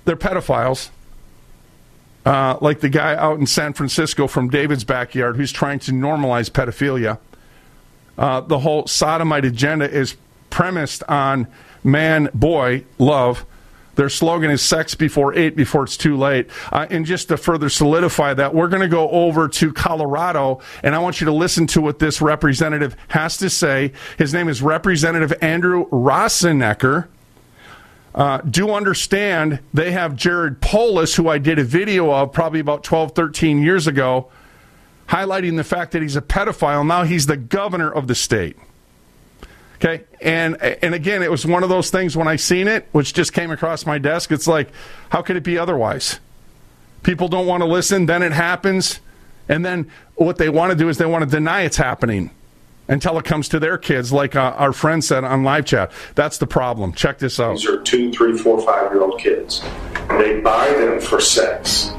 [0.04, 0.90] they're pedophiles.
[2.24, 6.48] Uh, like the guy out in San Francisco from David's backyard who's trying to normalize
[6.50, 7.18] pedophilia.
[8.16, 10.16] Uh, the whole sodomite agenda is
[10.50, 11.48] premised on
[11.82, 13.44] man boy love
[13.96, 16.48] their slogan is sex before eight, before it's too late.
[16.72, 20.94] Uh, and just to further solidify that, we're going to go over to Colorado, and
[20.94, 23.92] I want you to listen to what this representative has to say.
[24.18, 27.08] His name is Representative Andrew Rosenecker.
[28.14, 32.84] Uh, do understand they have Jared Polis, who I did a video of probably about
[32.84, 34.30] 12, 13 years ago,
[35.08, 36.86] highlighting the fact that he's a pedophile.
[36.86, 38.56] Now he's the governor of the state.
[39.84, 43.12] Okay, and and again, it was one of those things when I seen it, which
[43.12, 44.32] just came across my desk.
[44.32, 44.70] It's like,
[45.10, 46.20] how could it be otherwise?
[47.02, 49.00] People don't want to listen, then it happens,
[49.46, 52.30] and then what they want to do is they want to deny it's happening
[52.88, 55.92] until it comes to their kids, like uh, our friend said on live chat.
[56.14, 56.94] That's the problem.
[56.94, 57.56] Check this out.
[57.56, 59.62] These are two, three, four, five year old kids.
[60.08, 61.90] They buy them for sex.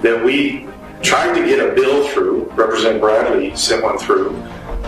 [0.00, 0.66] That we
[1.02, 2.44] tried to get a bill through.
[2.54, 4.30] Representative Bradley sent one through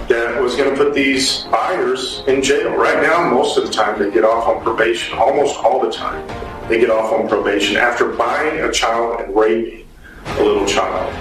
[0.09, 2.71] that was going to put these buyers in jail.
[2.75, 5.19] Right now, most of the time, they get off on probation.
[5.19, 6.27] Almost all the time,
[6.69, 9.87] they get off on probation after buying a child and raping
[10.25, 11.13] a little child.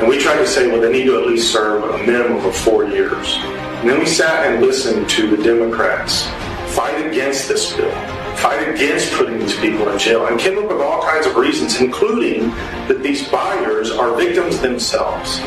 [0.00, 2.54] And we tried to say, well, they need to at least serve a minimum of
[2.54, 3.36] four years.
[3.36, 6.26] And then we sat and listened to the Democrats
[6.74, 7.90] fight against this bill,
[8.36, 11.80] fight against putting these people in jail, and came up with all kinds of reasons,
[11.80, 12.50] including
[12.86, 15.40] that these buyers are victims themselves.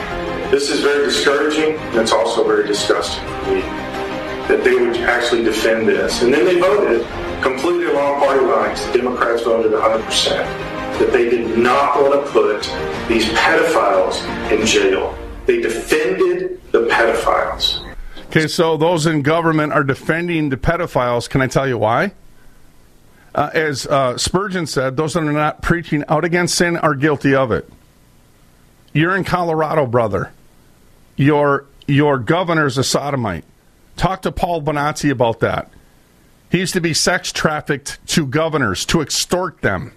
[0.54, 3.62] This is very discouraging, and it's also very disgusting for me
[4.48, 6.22] that they would actually defend this.
[6.22, 7.08] And then they voted
[7.42, 8.86] completely along party lines.
[8.86, 10.30] The Democrats voted 100%
[11.00, 12.62] that they did not want to put
[13.10, 15.18] these pedophiles in jail.
[15.47, 17.84] They defended the pedophiles.
[18.28, 21.28] Okay, so those in government are defending the pedophiles.
[21.28, 22.14] Can I tell you why?
[23.34, 27.34] Uh, as uh, Spurgeon said, those that are not preaching out against sin are guilty
[27.34, 27.68] of it.
[28.93, 30.32] You're in Colorado, brother.
[31.16, 33.45] Your your governor's a sodomite.
[33.95, 35.70] Talk to Paul Bonacci about that.
[36.49, 39.93] He used to be sex trafficked to governors to extort them.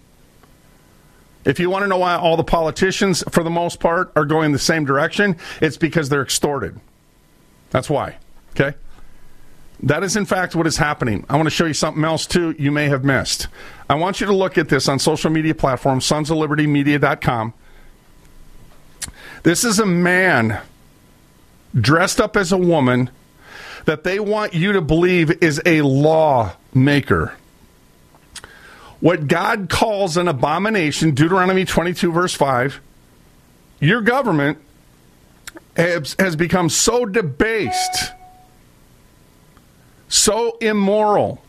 [1.45, 4.53] If you want to know why all the politicians, for the most part, are going
[4.53, 6.81] the same direction, it's because they're extorted.
[7.71, 8.17] That's why.
[8.51, 8.77] Okay?
[9.83, 11.25] That is, in fact, what is happening.
[11.29, 13.47] I want to show you something else, too, you may have missed.
[13.89, 17.53] I want you to look at this on social media platforms, sons of liberty media.com.
[19.45, 20.61] This is a man
[21.81, 23.11] dressed up as a woman
[23.85, 27.35] that they want you to believe is a lawmaker.
[29.01, 32.81] What God calls an abomination, Deuteronomy 22, verse 5,
[33.79, 34.59] your government
[35.77, 38.13] has, has become so debased,
[40.09, 41.43] so immoral,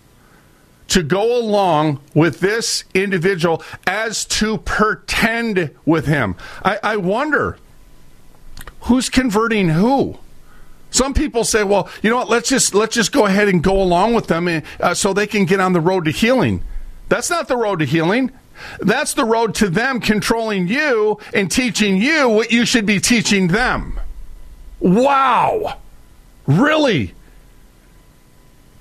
[0.89, 6.35] to go along with this individual as to pretend with him.
[6.63, 7.57] I, I wonder
[8.81, 10.17] who's converting who.
[10.89, 12.29] Some people say, "Well, you know what?
[12.29, 15.27] Let's just let's just go ahead and go along with them, and, uh, so they
[15.27, 16.63] can get on the road to healing."
[17.09, 18.31] That's not the road to healing.
[18.79, 23.47] That's the road to them controlling you and teaching you what you should be teaching
[23.49, 23.99] them.
[24.79, 25.77] Wow,
[26.45, 27.13] really?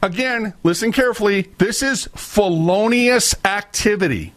[0.02, 1.48] Again, listen carefully.
[1.58, 4.32] This is felonious activity.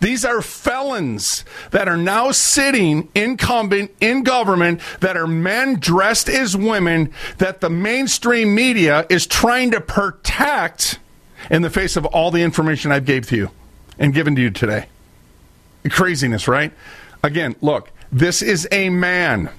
[0.00, 6.56] These are felons that are now sitting incumbent in government that are men dressed as
[6.56, 10.98] women that the mainstream media is trying to protect
[11.50, 13.50] in the face of all the information I've gave to you
[13.98, 14.86] and given to you today.
[15.88, 16.72] Craziness, right?
[17.22, 19.50] Again, look, this is a man.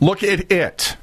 [0.00, 0.96] Look at it.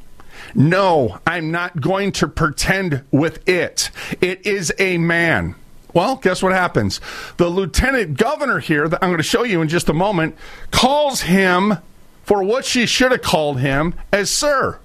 [0.56, 3.92] No, I'm not going to pretend with it.
[4.22, 5.56] It is a man.
[5.94, 7.02] Well, guess what happens?
[7.38, 10.36] The lieutenant governor here, that I'm going to show you in just a moment,
[10.72, 11.78] calls him
[12.24, 14.80] for what she should have called him as sir.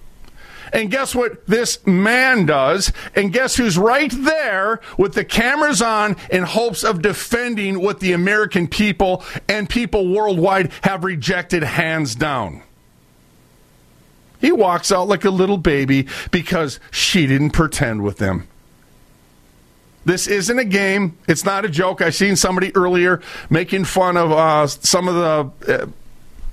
[0.72, 2.92] And guess what this man does?
[3.14, 8.12] And guess who's right there with the cameras on in hopes of defending what the
[8.12, 12.62] American people and people worldwide have rejected hands down?
[14.40, 18.48] He walks out like a little baby because she didn't pretend with him.
[20.04, 21.16] This isn't a game.
[21.26, 22.02] It's not a joke.
[22.02, 25.86] I seen somebody earlier making fun of uh, some of the uh,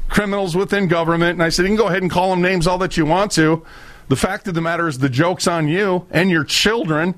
[0.07, 2.77] criminals within government, and I said, "You can go ahead and call them names all
[2.79, 3.65] that you want to."
[4.07, 7.15] The fact of the matter is, the joke's on you and your children.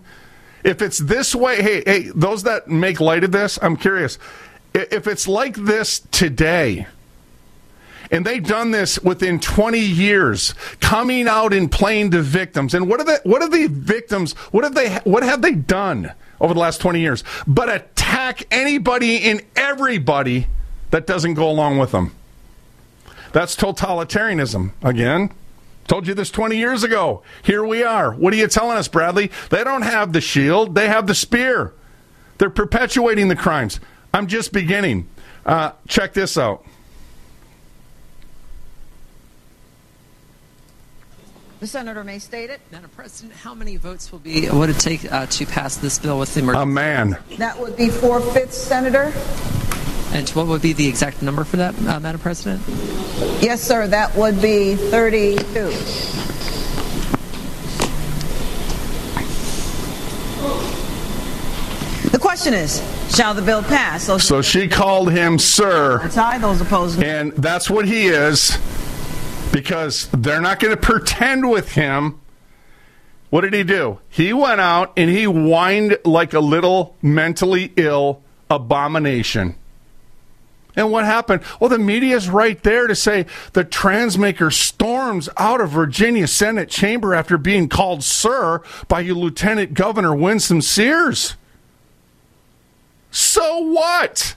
[0.64, 4.18] If it's this way, hey, hey, those that make light of this, I'm curious.
[4.74, 6.88] If it's like this today,
[8.14, 12.76] and they've done this within 20 years, coming out and playing the victims.
[12.76, 14.34] And what are the what are the victims?
[14.52, 17.24] What have they what have they done over the last 20 years?
[17.48, 20.48] But attack anybody and everybody
[20.92, 22.14] that doesn't go along with them.
[23.32, 25.32] That's totalitarianism again.
[25.88, 27.24] Told you this 20 years ago.
[27.44, 28.14] Here we are.
[28.14, 29.32] What are you telling us, Bradlee?
[29.50, 31.74] They don't have the shield, they have the spear.
[32.38, 33.80] They're perpetuating the crimes.
[34.14, 35.10] I'm just beginning.
[35.46, 36.64] Uh, check this out.
[41.64, 42.60] The senator may state it.
[42.74, 46.20] Madam President, how many votes will be would it take uh, to pass this bill
[46.20, 46.62] with the emergency?
[46.62, 47.18] A man.
[47.38, 49.14] That would be four fifths, Senator.
[50.12, 52.62] And what would be the exact number for that, uh, Madam President?
[53.42, 53.88] Yes, sir.
[53.88, 55.38] That would be 32.
[62.10, 62.84] The question is,
[63.16, 64.08] shall the bill pass?
[64.08, 66.00] Those So she called him sir.
[66.00, 66.40] That's aye.
[66.40, 67.02] Those opposed.
[67.02, 68.58] And that's what he is
[69.54, 72.20] because they're not going to pretend with him.
[73.30, 74.00] What did he do?
[74.10, 79.56] He went out and he whined like a little mentally ill abomination.
[80.76, 81.44] And what happened?
[81.60, 87.14] Well, the media's right there to say the transmaker storms out of Virginia Senate chamber
[87.14, 91.36] after being called sir by Lieutenant Governor Winsome Sears.
[93.12, 94.36] So what?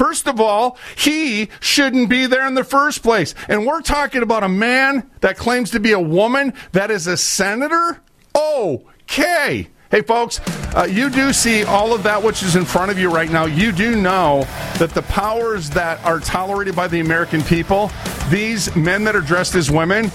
[0.00, 3.34] First of all, he shouldn't be there in the first place.
[3.48, 7.18] And we're talking about a man that claims to be a woman that is a
[7.18, 8.00] senator?
[8.34, 9.68] Okay.
[9.90, 10.40] Hey, folks,
[10.74, 13.44] uh, you do see all of that which is in front of you right now.
[13.44, 14.44] You do know
[14.78, 17.90] that the powers that are tolerated by the American people,
[18.30, 20.10] these men that are dressed as women,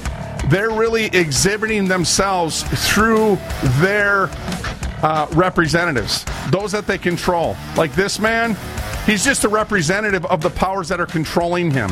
[0.48, 3.38] they're really exhibiting themselves through
[3.82, 4.32] their
[5.04, 7.56] uh, representatives, those that they control.
[7.78, 8.58] Like this man,
[9.06, 11.90] he's just a representative of the powers that are controlling him.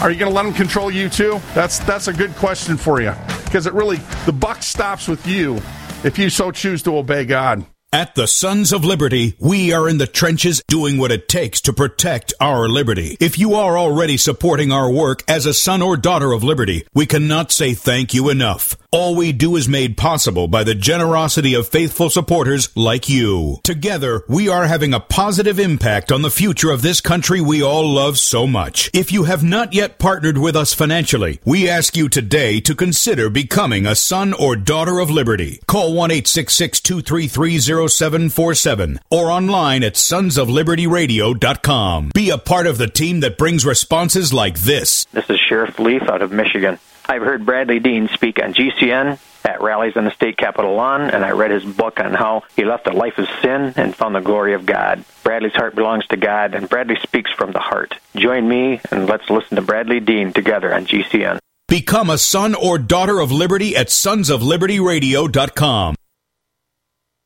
[0.00, 1.40] Are you going to let him control you too?
[1.54, 3.12] That's that's a good question for you
[3.44, 5.60] because it really the buck stops with you
[6.02, 7.64] if you so choose to obey God.
[7.94, 11.72] At the Sons of Liberty, we are in the trenches doing what it takes to
[11.72, 13.16] protect our liberty.
[13.20, 17.06] If you are already supporting our work as a son or daughter of liberty, we
[17.06, 18.76] cannot say thank you enough.
[18.94, 23.58] All we do is made possible by the generosity of faithful supporters like you.
[23.64, 27.92] Together, we are having a positive impact on the future of this country we all
[27.92, 28.88] love so much.
[28.94, 33.28] If you have not yet partnered with us financially, we ask you today to consider
[33.28, 35.60] becoming a son or daughter of liberty.
[35.66, 42.10] Call 1 233 0747 or online at sonsoflibertyradio.com.
[42.14, 45.04] Be a part of the team that brings responses like this.
[45.06, 46.78] This is Sheriff Leaf out of Michigan.
[47.06, 51.24] I've heard Bradlee Dean speak on GCN at rallies on the state capitol lawn, and
[51.24, 54.20] I read his book on how he left a life of sin and found the
[54.20, 55.04] glory of God.
[55.22, 57.94] Bradlee's heart belongs to God, and Bradlee speaks from the heart.
[58.16, 61.38] Join me, and let's listen to Bradlee Dean together on GCN.
[61.68, 65.96] Become a son or daughter of liberty at sonsoflibertyradio.com.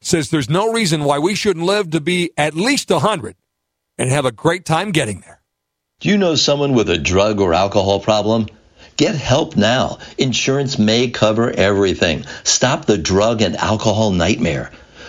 [0.00, 3.36] says there's no reason why we shouldn't live to be at least 100
[3.98, 5.40] and have a great time getting there.
[6.00, 8.46] Do you know someone with a drug or alcohol problem?
[8.96, 9.98] Get help now.
[10.18, 12.24] Insurance may cover everything.
[12.44, 14.70] Stop the drug and alcohol nightmare.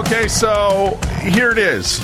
[0.00, 2.02] Okay, so here it is.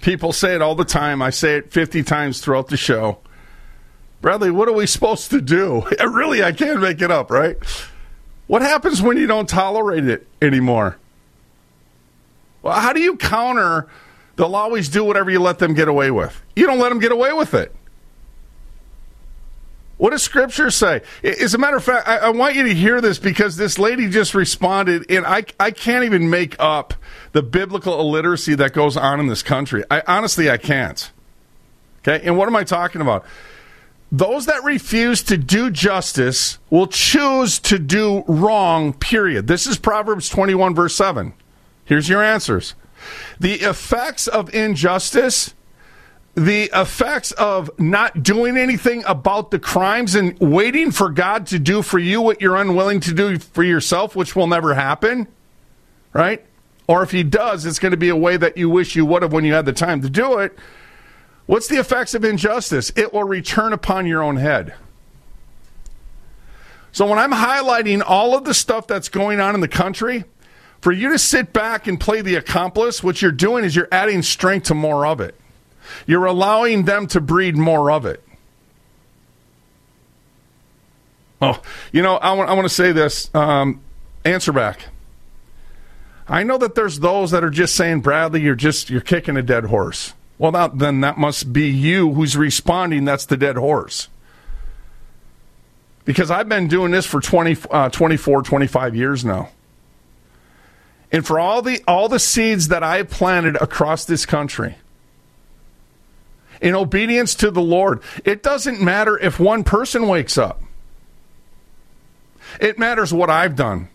[0.00, 1.20] People say it all the time.
[1.20, 3.18] I say it 50 times throughout the show.
[4.22, 5.86] Bradlee, what are we supposed to do?
[6.00, 7.58] really, I can't make it up, right?
[8.46, 10.96] What happens when you don't tolerate it anymore?
[12.62, 13.86] Well, how do you counter
[14.36, 16.40] they'll always do whatever you let them get away with?
[16.56, 17.76] You don't let them get away with it.
[20.02, 21.02] What does Scripture say?
[21.22, 24.08] As a matter of fact, I, I, want you to hear this because this lady
[24.08, 26.94] just responded, and I, I can't even make up
[27.30, 29.84] the biblical illiteracy that goes on in this country.
[29.88, 31.08] I honestly, I can't.
[32.00, 33.24] Okay, and what am I talking about?
[34.10, 39.46] Those that refuse to do justice will choose to do wrong, period.
[39.46, 41.32] This is Proverbs 21, verse 7.
[41.84, 42.74] Here's your answers.
[43.38, 45.54] The effects of injustice
[46.34, 51.82] the effects of not doing anything about the crimes and waiting for God to do
[51.82, 55.28] for you what you're unwilling to do for yourself, which will never happen,
[56.12, 56.44] right?
[56.88, 59.22] Or if He does, it's going to be a way that you wish you would
[59.22, 60.58] have when you had the time to do it.
[61.46, 62.90] What's the effects of injustice?
[62.96, 64.74] It will return upon your own head.
[66.92, 70.24] So when I'm highlighting all of the stuff that's going on in the country,
[70.80, 74.22] for you to sit back and play the accomplice, what you're doing is you're adding
[74.22, 75.34] strength to more of it.
[76.06, 78.22] You're allowing them to breed more of it.
[81.40, 81.60] Oh,
[81.90, 83.32] you know, I want, I want to say this.
[83.34, 83.80] Um,
[84.24, 84.86] answer back.
[86.28, 89.42] I know that there's those that are just saying, Bradlee, you're just you're kicking a
[89.42, 90.14] dead horse.
[90.38, 93.04] Well, that, then that must be you who's responding.
[93.04, 94.08] That's the dead horse.
[96.04, 99.50] Because I've been doing this for 20, uh, 24, 25 years now.
[101.12, 104.76] And for all the all the seeds that I planted across this country,
[106.62, 108.02] in obedience to the Lord.
[108.24, 110.62] It doesn't matter if one person wakes up,
[112.58, 113.88] it matters what I've done.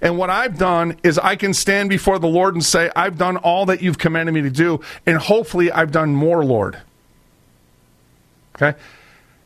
[0.00, 3.36] And what I've done is I can stand before the Lord and say, I've done
[3.36, 6.78] all that you've commanded me to do, and hopefully I've done more, Lord.
[8.54, 8.78] Okay?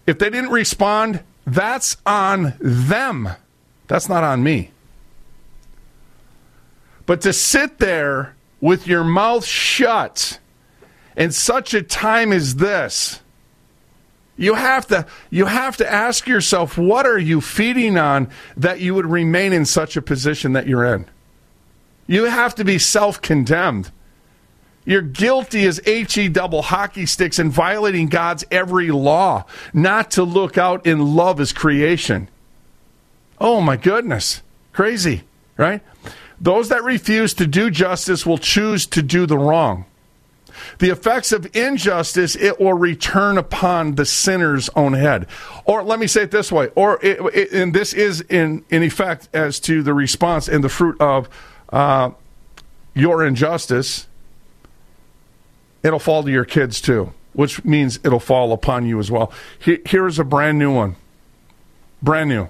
[0.06, 3.30] If they didn't respond, that's on them.
[3.88, 4.70] That's not on me.
[7.06, 10.38] But to sit there with your mouth shut
[11.16, 13.20] in such a time as this,
[14.36, 18.94] you have to you have to ask yourself what are you feeding on that you
[18.94, 21.06] would remain in such a position that you're in.
[22.06, 23.90] You have to be self-condemned.
[24.84, 29.44] You're guilty as HE double hockey sticks in violating God's every law,
[29.74, 32.28] not to look out in love as creation.
[33.40, 34.42] Oh my goodness.
[34.72, 35.22] Crazy,
[35.56, 35.82] right?
[36.40, 39.86] Those that refuse to do justice will choose to do the wrong.
[40.78, 45.26] The effects of injustice it will return upon the sinner's own head.
[45.64, 48.82] Or let me say it this way, or it, it, and this is in in
[48.82, 51.28] effect as to the response and the fruit of
[51.70, 52.10] uh,
[52.94, 54.06] your injustice
[55.86, 59.32] it'll fall to your kids too, which means it'll fall upon you as well.
[59.58, 60.96] Here's a brand new one.
[62.02, 62.48] Brand new.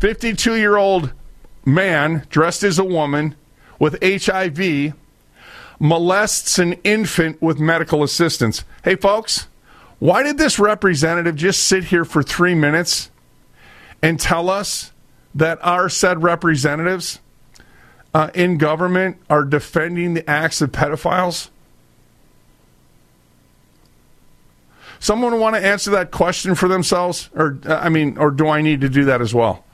[0.00, 1.12] 52 year old
[1.64, 3.34] man dressed as a woman
[3.78, 4.94] with HIV
[5.78, 8.64] molests an infant with medical assistance.
[8.82, 9.46] Hey, folks,
[9.98, 13.10] why did this representative just sit here for three minutes
[14.02, 14.92] and tell us
[15.34, 17.20] that our said representatives
[18.12, 21.48] uh, in government are defending the acts of pedophiles?
[25.00, 28.62] Someone want to answer that question for themselves, or uh, I mean, or do I
[28.62, 29.64] need to do that as well?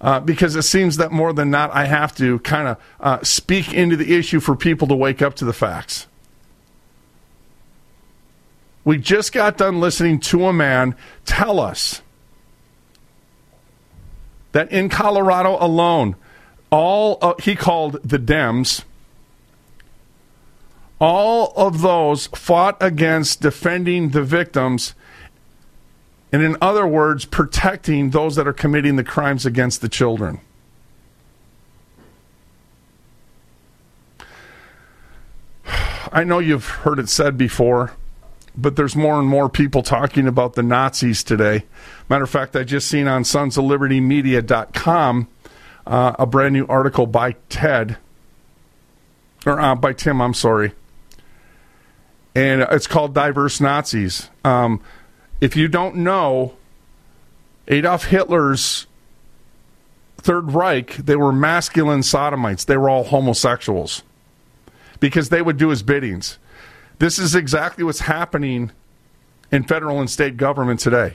[0.00, 3.74] Uh, because it seems that more than not, I have to kind of uh, speak
[3.74, 6.06] into the issue for people to wake up to the facts.
[8.82, 10.96] We just got done listening to a man
[11.26, 12.00] tell us
[14.52, 16.16] that in Colorado alone,
[16.70, 18.84] all uh, he called the Dems
[21.00, 24.94] all of those fought against defending the victims
[26.32, 30.40] and in other words protecting those that are committing the crimes against the children
[36.12, 37.92] I know you've heard it said before,
[38.56, 41.64] but there's more and more people talking about the Nazis today.
[42.08, 45.28] Matter of fact, I just seen on sons of liberty media.com
[45.86, 47.96] uh, a brand new article by Ted,
[49.46, 50.72] or uh, by Tim, I'm sorry,
[52.34, 54.30] and it's called Diverse Nazis.
[54.44, 54.80] Um,
[55.40, 56.54] if you don't know,
[57.68, 58.86] Adolf Hitler's
[60.18, 62.64] Third Reich, they were masculine sodomites.
[62.64, 64.02] They were all homosexuals
[65.00, 66.38] because they would do his biddings.
[66.98, 68.72] This is exactly what's happening
[69.50, 71.14] in federal and state government today.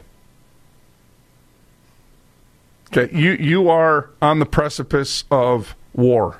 [2.95, 6.38] Okay, you you are on the precipice of war,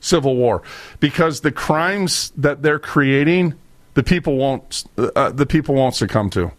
[0.00, 0.62] civil war,
[1.00, 3.54] because the crimes that they're creating
[3.94, 6.52] the people won't uh, the people won't succumb to.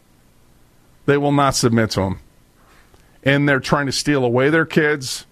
[1.08, 2.20] They will not submit to them,
[3.24, 5.26] and they're trying to steal away their kids.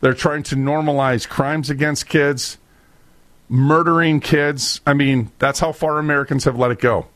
[0.00, 2.56] They're trying to normalize crimes against kids,
[3.48, 4.80] murdering kids.
[4.86, 7.06] I mean, that's how far Americans have let it go.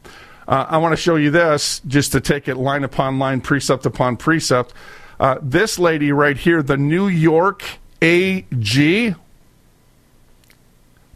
[0.47, 3.87] Uh, I want to show you this just to take it line upon line, precept
[3.87, 4.75] upon precept.
[5.19, 7.65] Uh, this lady right here, the New York
[8.03, 9.15] AG,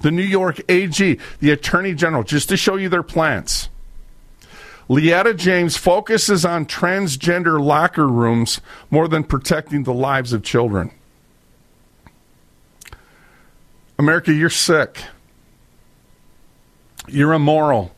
[0.00, 3.68] the New York AG, the Attorney General, just to show you their plans.
[4.92, 10.90] Letitia James focuses on transgender locker rooms more than protecting the lives of children.
[13.98, 15.02] America, you're sick.
[17.08, 17.92] You're immoral.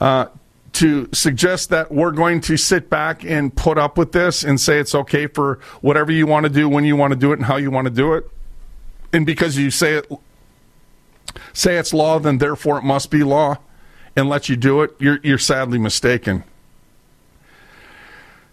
[0.00, 0.26] Uh,
[0.72, 4.78] to suggest that we're going to sit back and put up with this and say
[4.78, 7.46] it's okay for whatever you want to do, when you want to do it, and
[7.46, 8.30] how you want to do it
[9.12, 10.10] and because you say it
[11.52, 13.58] say it's law, then therefore it must be law,
[14.16, 16.44] and let you do it, you're you're sadly mistaken.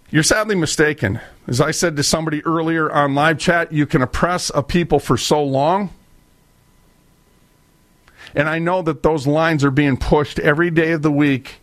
[0.10, 1.20] You're sadly mistaken.
[1.48, 5.18] As I said to somebody earlier on live chat, you can oppress a people for
[5.18, 5.90] so long.
[8.34, 11.56] And I know that those lines are being pushed every day of the week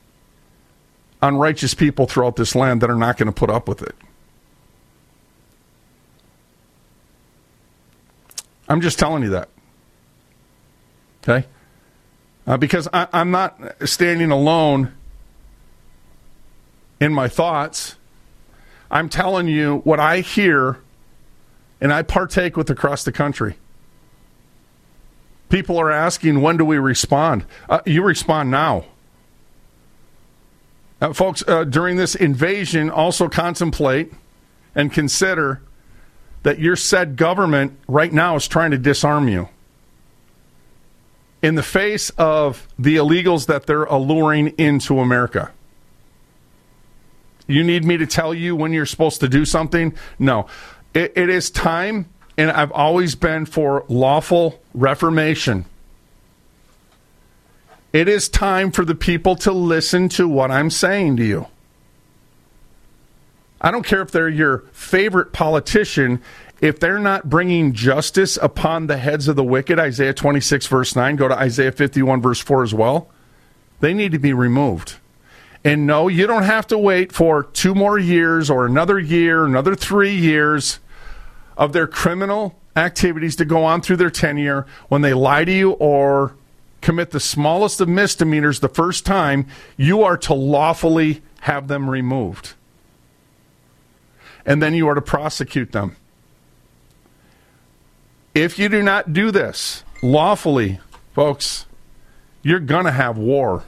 [1.23, 3.95] on righteous people throughout this land that are not going to put up with it.
[8.69, 9.49] I'm just telling you that.
[11.23, 11.47] Okay?
[12.47, 14.93] Uh, because I, I'm not standing alone
[17.01, 17.97] in my thoughts.
[18.91, 20.79] I'm telling you what I hear
[21.81, 23.57] and I partake with across the country.
[25.49, 27.45] People are asking, when do we respond?
[27.69, 28.85] Uh, you respond now.
[31.01, 34.13] Uh, folks, uh, during this invasion, also contemplate
[34.75, 35.61] and consider
[36.43, 39.49] that your said government right now is trying to disarm you.
[41.45, 45.53] In the face of the illegals that they're alluring into America.
[47.47, 49.93] You need me to tell you when you're supposed to do something?
[50.19, 50.47] No.
[50.95, 52.07] it, it is time,
[52.39, 55.67] and I've always been for lawful reformation.
[57.93, 61.47] It is time for the people to listen to what I'm saying to you.
[63.61, 66.23] I don't care if they're your favorite politician,
[66.65, 71.17] if they're not bringing justice upon the heads of the wicked, Isaiah 26, verse 9,
[71.17, 73.11] go to Isaiah 51, verse 4 as well,
[73.81, 74.95] they need to be removed.
[75.63, 79.75] And no, you don't have to wait for two more years or another year, another
[79.75, 80.81] three years
[81.59, 85.73] of their criminal activities to go on through their tenure when they lie to you
[85.73, 86.35] or
[86.81, 89.47] commit the smallest of misdemeanors the first time,
[89.77, 92.55] you are to lawfully have them removed.
[94.47, 95.97] And then you are to prosecute them.
[98.35, 100.81] If you do not do this lawfully,
[101.15, 101.67] folks,
[102.43, 103.63] you're going to have war.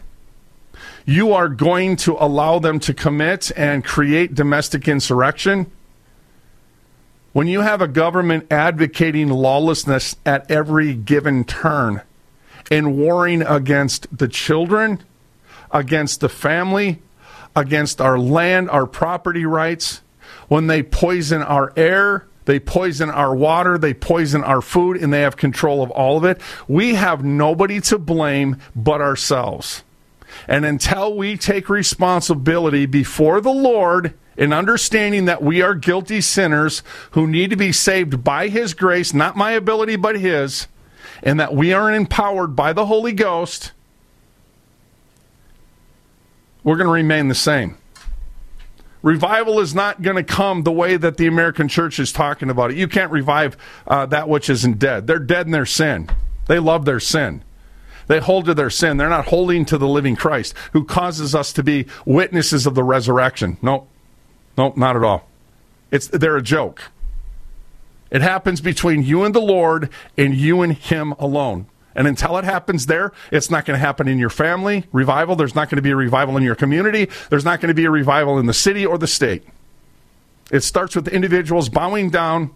[1.04, 5.70] You are going to allow them to commit and create domestic insurrection.
[7.32, 12.02] When you have a government advocating lawlessness at every given turn
[12.68, 15.00] and warring against the children,
[15.70, 17.00] against the family,
[17.54, 20.02] against our land, our property rights,
[20.48, 25.20] when they poison our air, they poison our water, they poison our food, and they
[25.20, 26.40] have control of all of it.
[26.66, 29.82] We have nobody to blame but ourselves.
[30.48, 36.82] And until we take responsibility before the Lord in understanding that we are guilty sinners
[37.12, 40.68] who need to be saved by His grace, not my ability, but His,
[41.22, 43.72] and that we are empowered by the Holy Ghost,
[46.62, 47.78] we're going to remain the same.
[49.06, 52.72] Revival is not going to come the way that the American church is talking about
[52.72, 52.76] it.
[52.76, 55.06] You can't revive uh, that which isn't dead.
[55.06, 56.10] They're dead in their sin.
[56.48, 57.44] They love their sin.
[58.08, 58.96] They hold to their sin.
[58.96, 62.82] They're not holding to the living Christ who causes us to be witnesses of the
[62.82, 63.58] resurrection.
[63.62, 63.86] No,
[64.58, 65.28] no, not at all.
[65.92, 66.90] It's, they're a joke.
[68.10, 69.88] It happens between you and the Lord
[70.18, 71.66] and you and Him alone.
[71.96, 75.34] And until it happens there, it's not going to happen in your family revival.
[75.34, 77.08] There's not going to be a revival in your community.
[77.30, 79.44] There's not going to be a revival in the city or the state.
[80.52, 82.52] It starts with individuals bowing down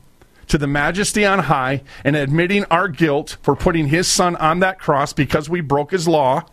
[0.48, 4.78] to the majesty on high and admitting our guilt for putting his son on that
[4.78, 6.44] cross because we broke his law.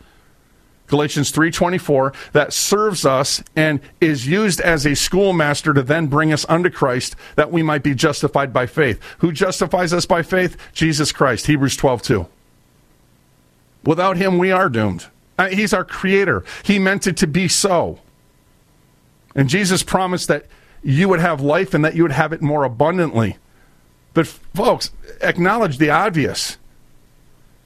[0.88, 6.46] Galatians 3:24 that serves us and is used as a schoolmaster to then bring us
[6.48, 9.00] unto Christ that we might be justified by faith.
[9.18, 10.56] Who justifies us by faith?
[10.74, 11.48] Jesus Christ.
[11.48, 12.28] Hebrews 12:2.
[13.88, 15.06] Without him, we are doomed.
[15.38, 16.44] Uh, he's our creator.
[16.62, 18.00] He meant it to be so.
[19.34, 20.46] And Jesus promised that
[20.84, 23.38] you would have life and that you would have it more abundantly.
[24.14, 26.58] But, folks, acknowledge the obvious.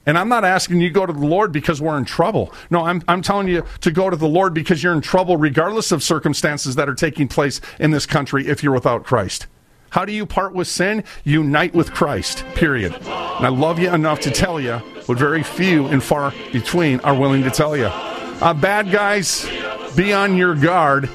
[0.06, 2.54] And I'm not asking you to go to the Lord because we're in trouble.
[2.70, 5.90] No, I'm, I'm telling you to go to the Lord because you're in trouble, regardless
[5.90, 9.48] of circumstances that are taking place in this country if you're without Christ.
[9.92, 11.04] How do you part with sin?
[11.24, 12.94] Unite with Christ, period.
[12.94, 17.14] And I love you enough to tell you what very few and far between are
[17.14, 17.88] willing to tell you.
[17.88, 19.46] Uh, bad guys,
[19.94, 21.10] be on your guard,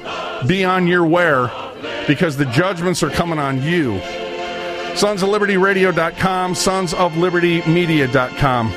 [0.46, 1.50] be on your wear,
[2.06, 3.98] because the judgments are coming on you.
[4.94, 8.72] Sons of Liberty Radio.com, Sons of Liberty Media.com.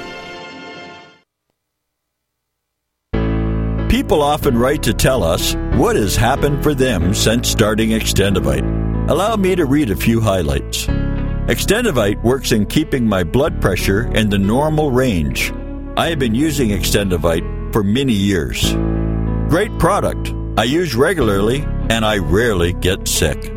[3.88, 8.91] People often write to tell us what has happened for them since starting Extendovite.
[9.08, 10.86] Allow me to read a few highlights.
[11.48, 15.52] Extendovite works in keeping my blood pressure in the normal range.
[15.98, 18.74] I have been using Extendovite for many years.
[19.50, 20.34] Great product.
[20.58, 23.52] I use regularly and I rarely get sick.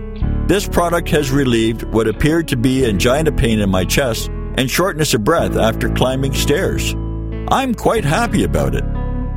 [0.48, 5.14] This product has relieved what appeared to be angina pain in my chest and shortness
[5.14, 6.94] of breath after climbing stairs.
[7.48, 8.84] I'm quite happy about it.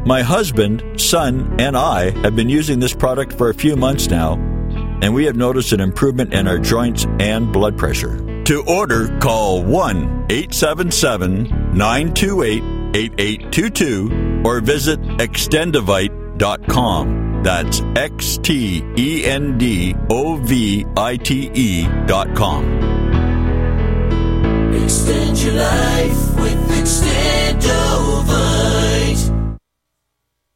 [0.05, 4.35] My husband, son, and I have been using this product for a few months now,
[5.01, 8.17] and we have noticed an improvement in our joints and blood pressure.
[8.45, 11.43] To order, call 1 877
[11.77, 12.63] 928
[12.95, 17.43] 8822 or visit extendovite.com.
[17.43, 22.63] That's X T E N D O V I T E dot com.
[24.73, 27.86] Extend your life with Extendovite.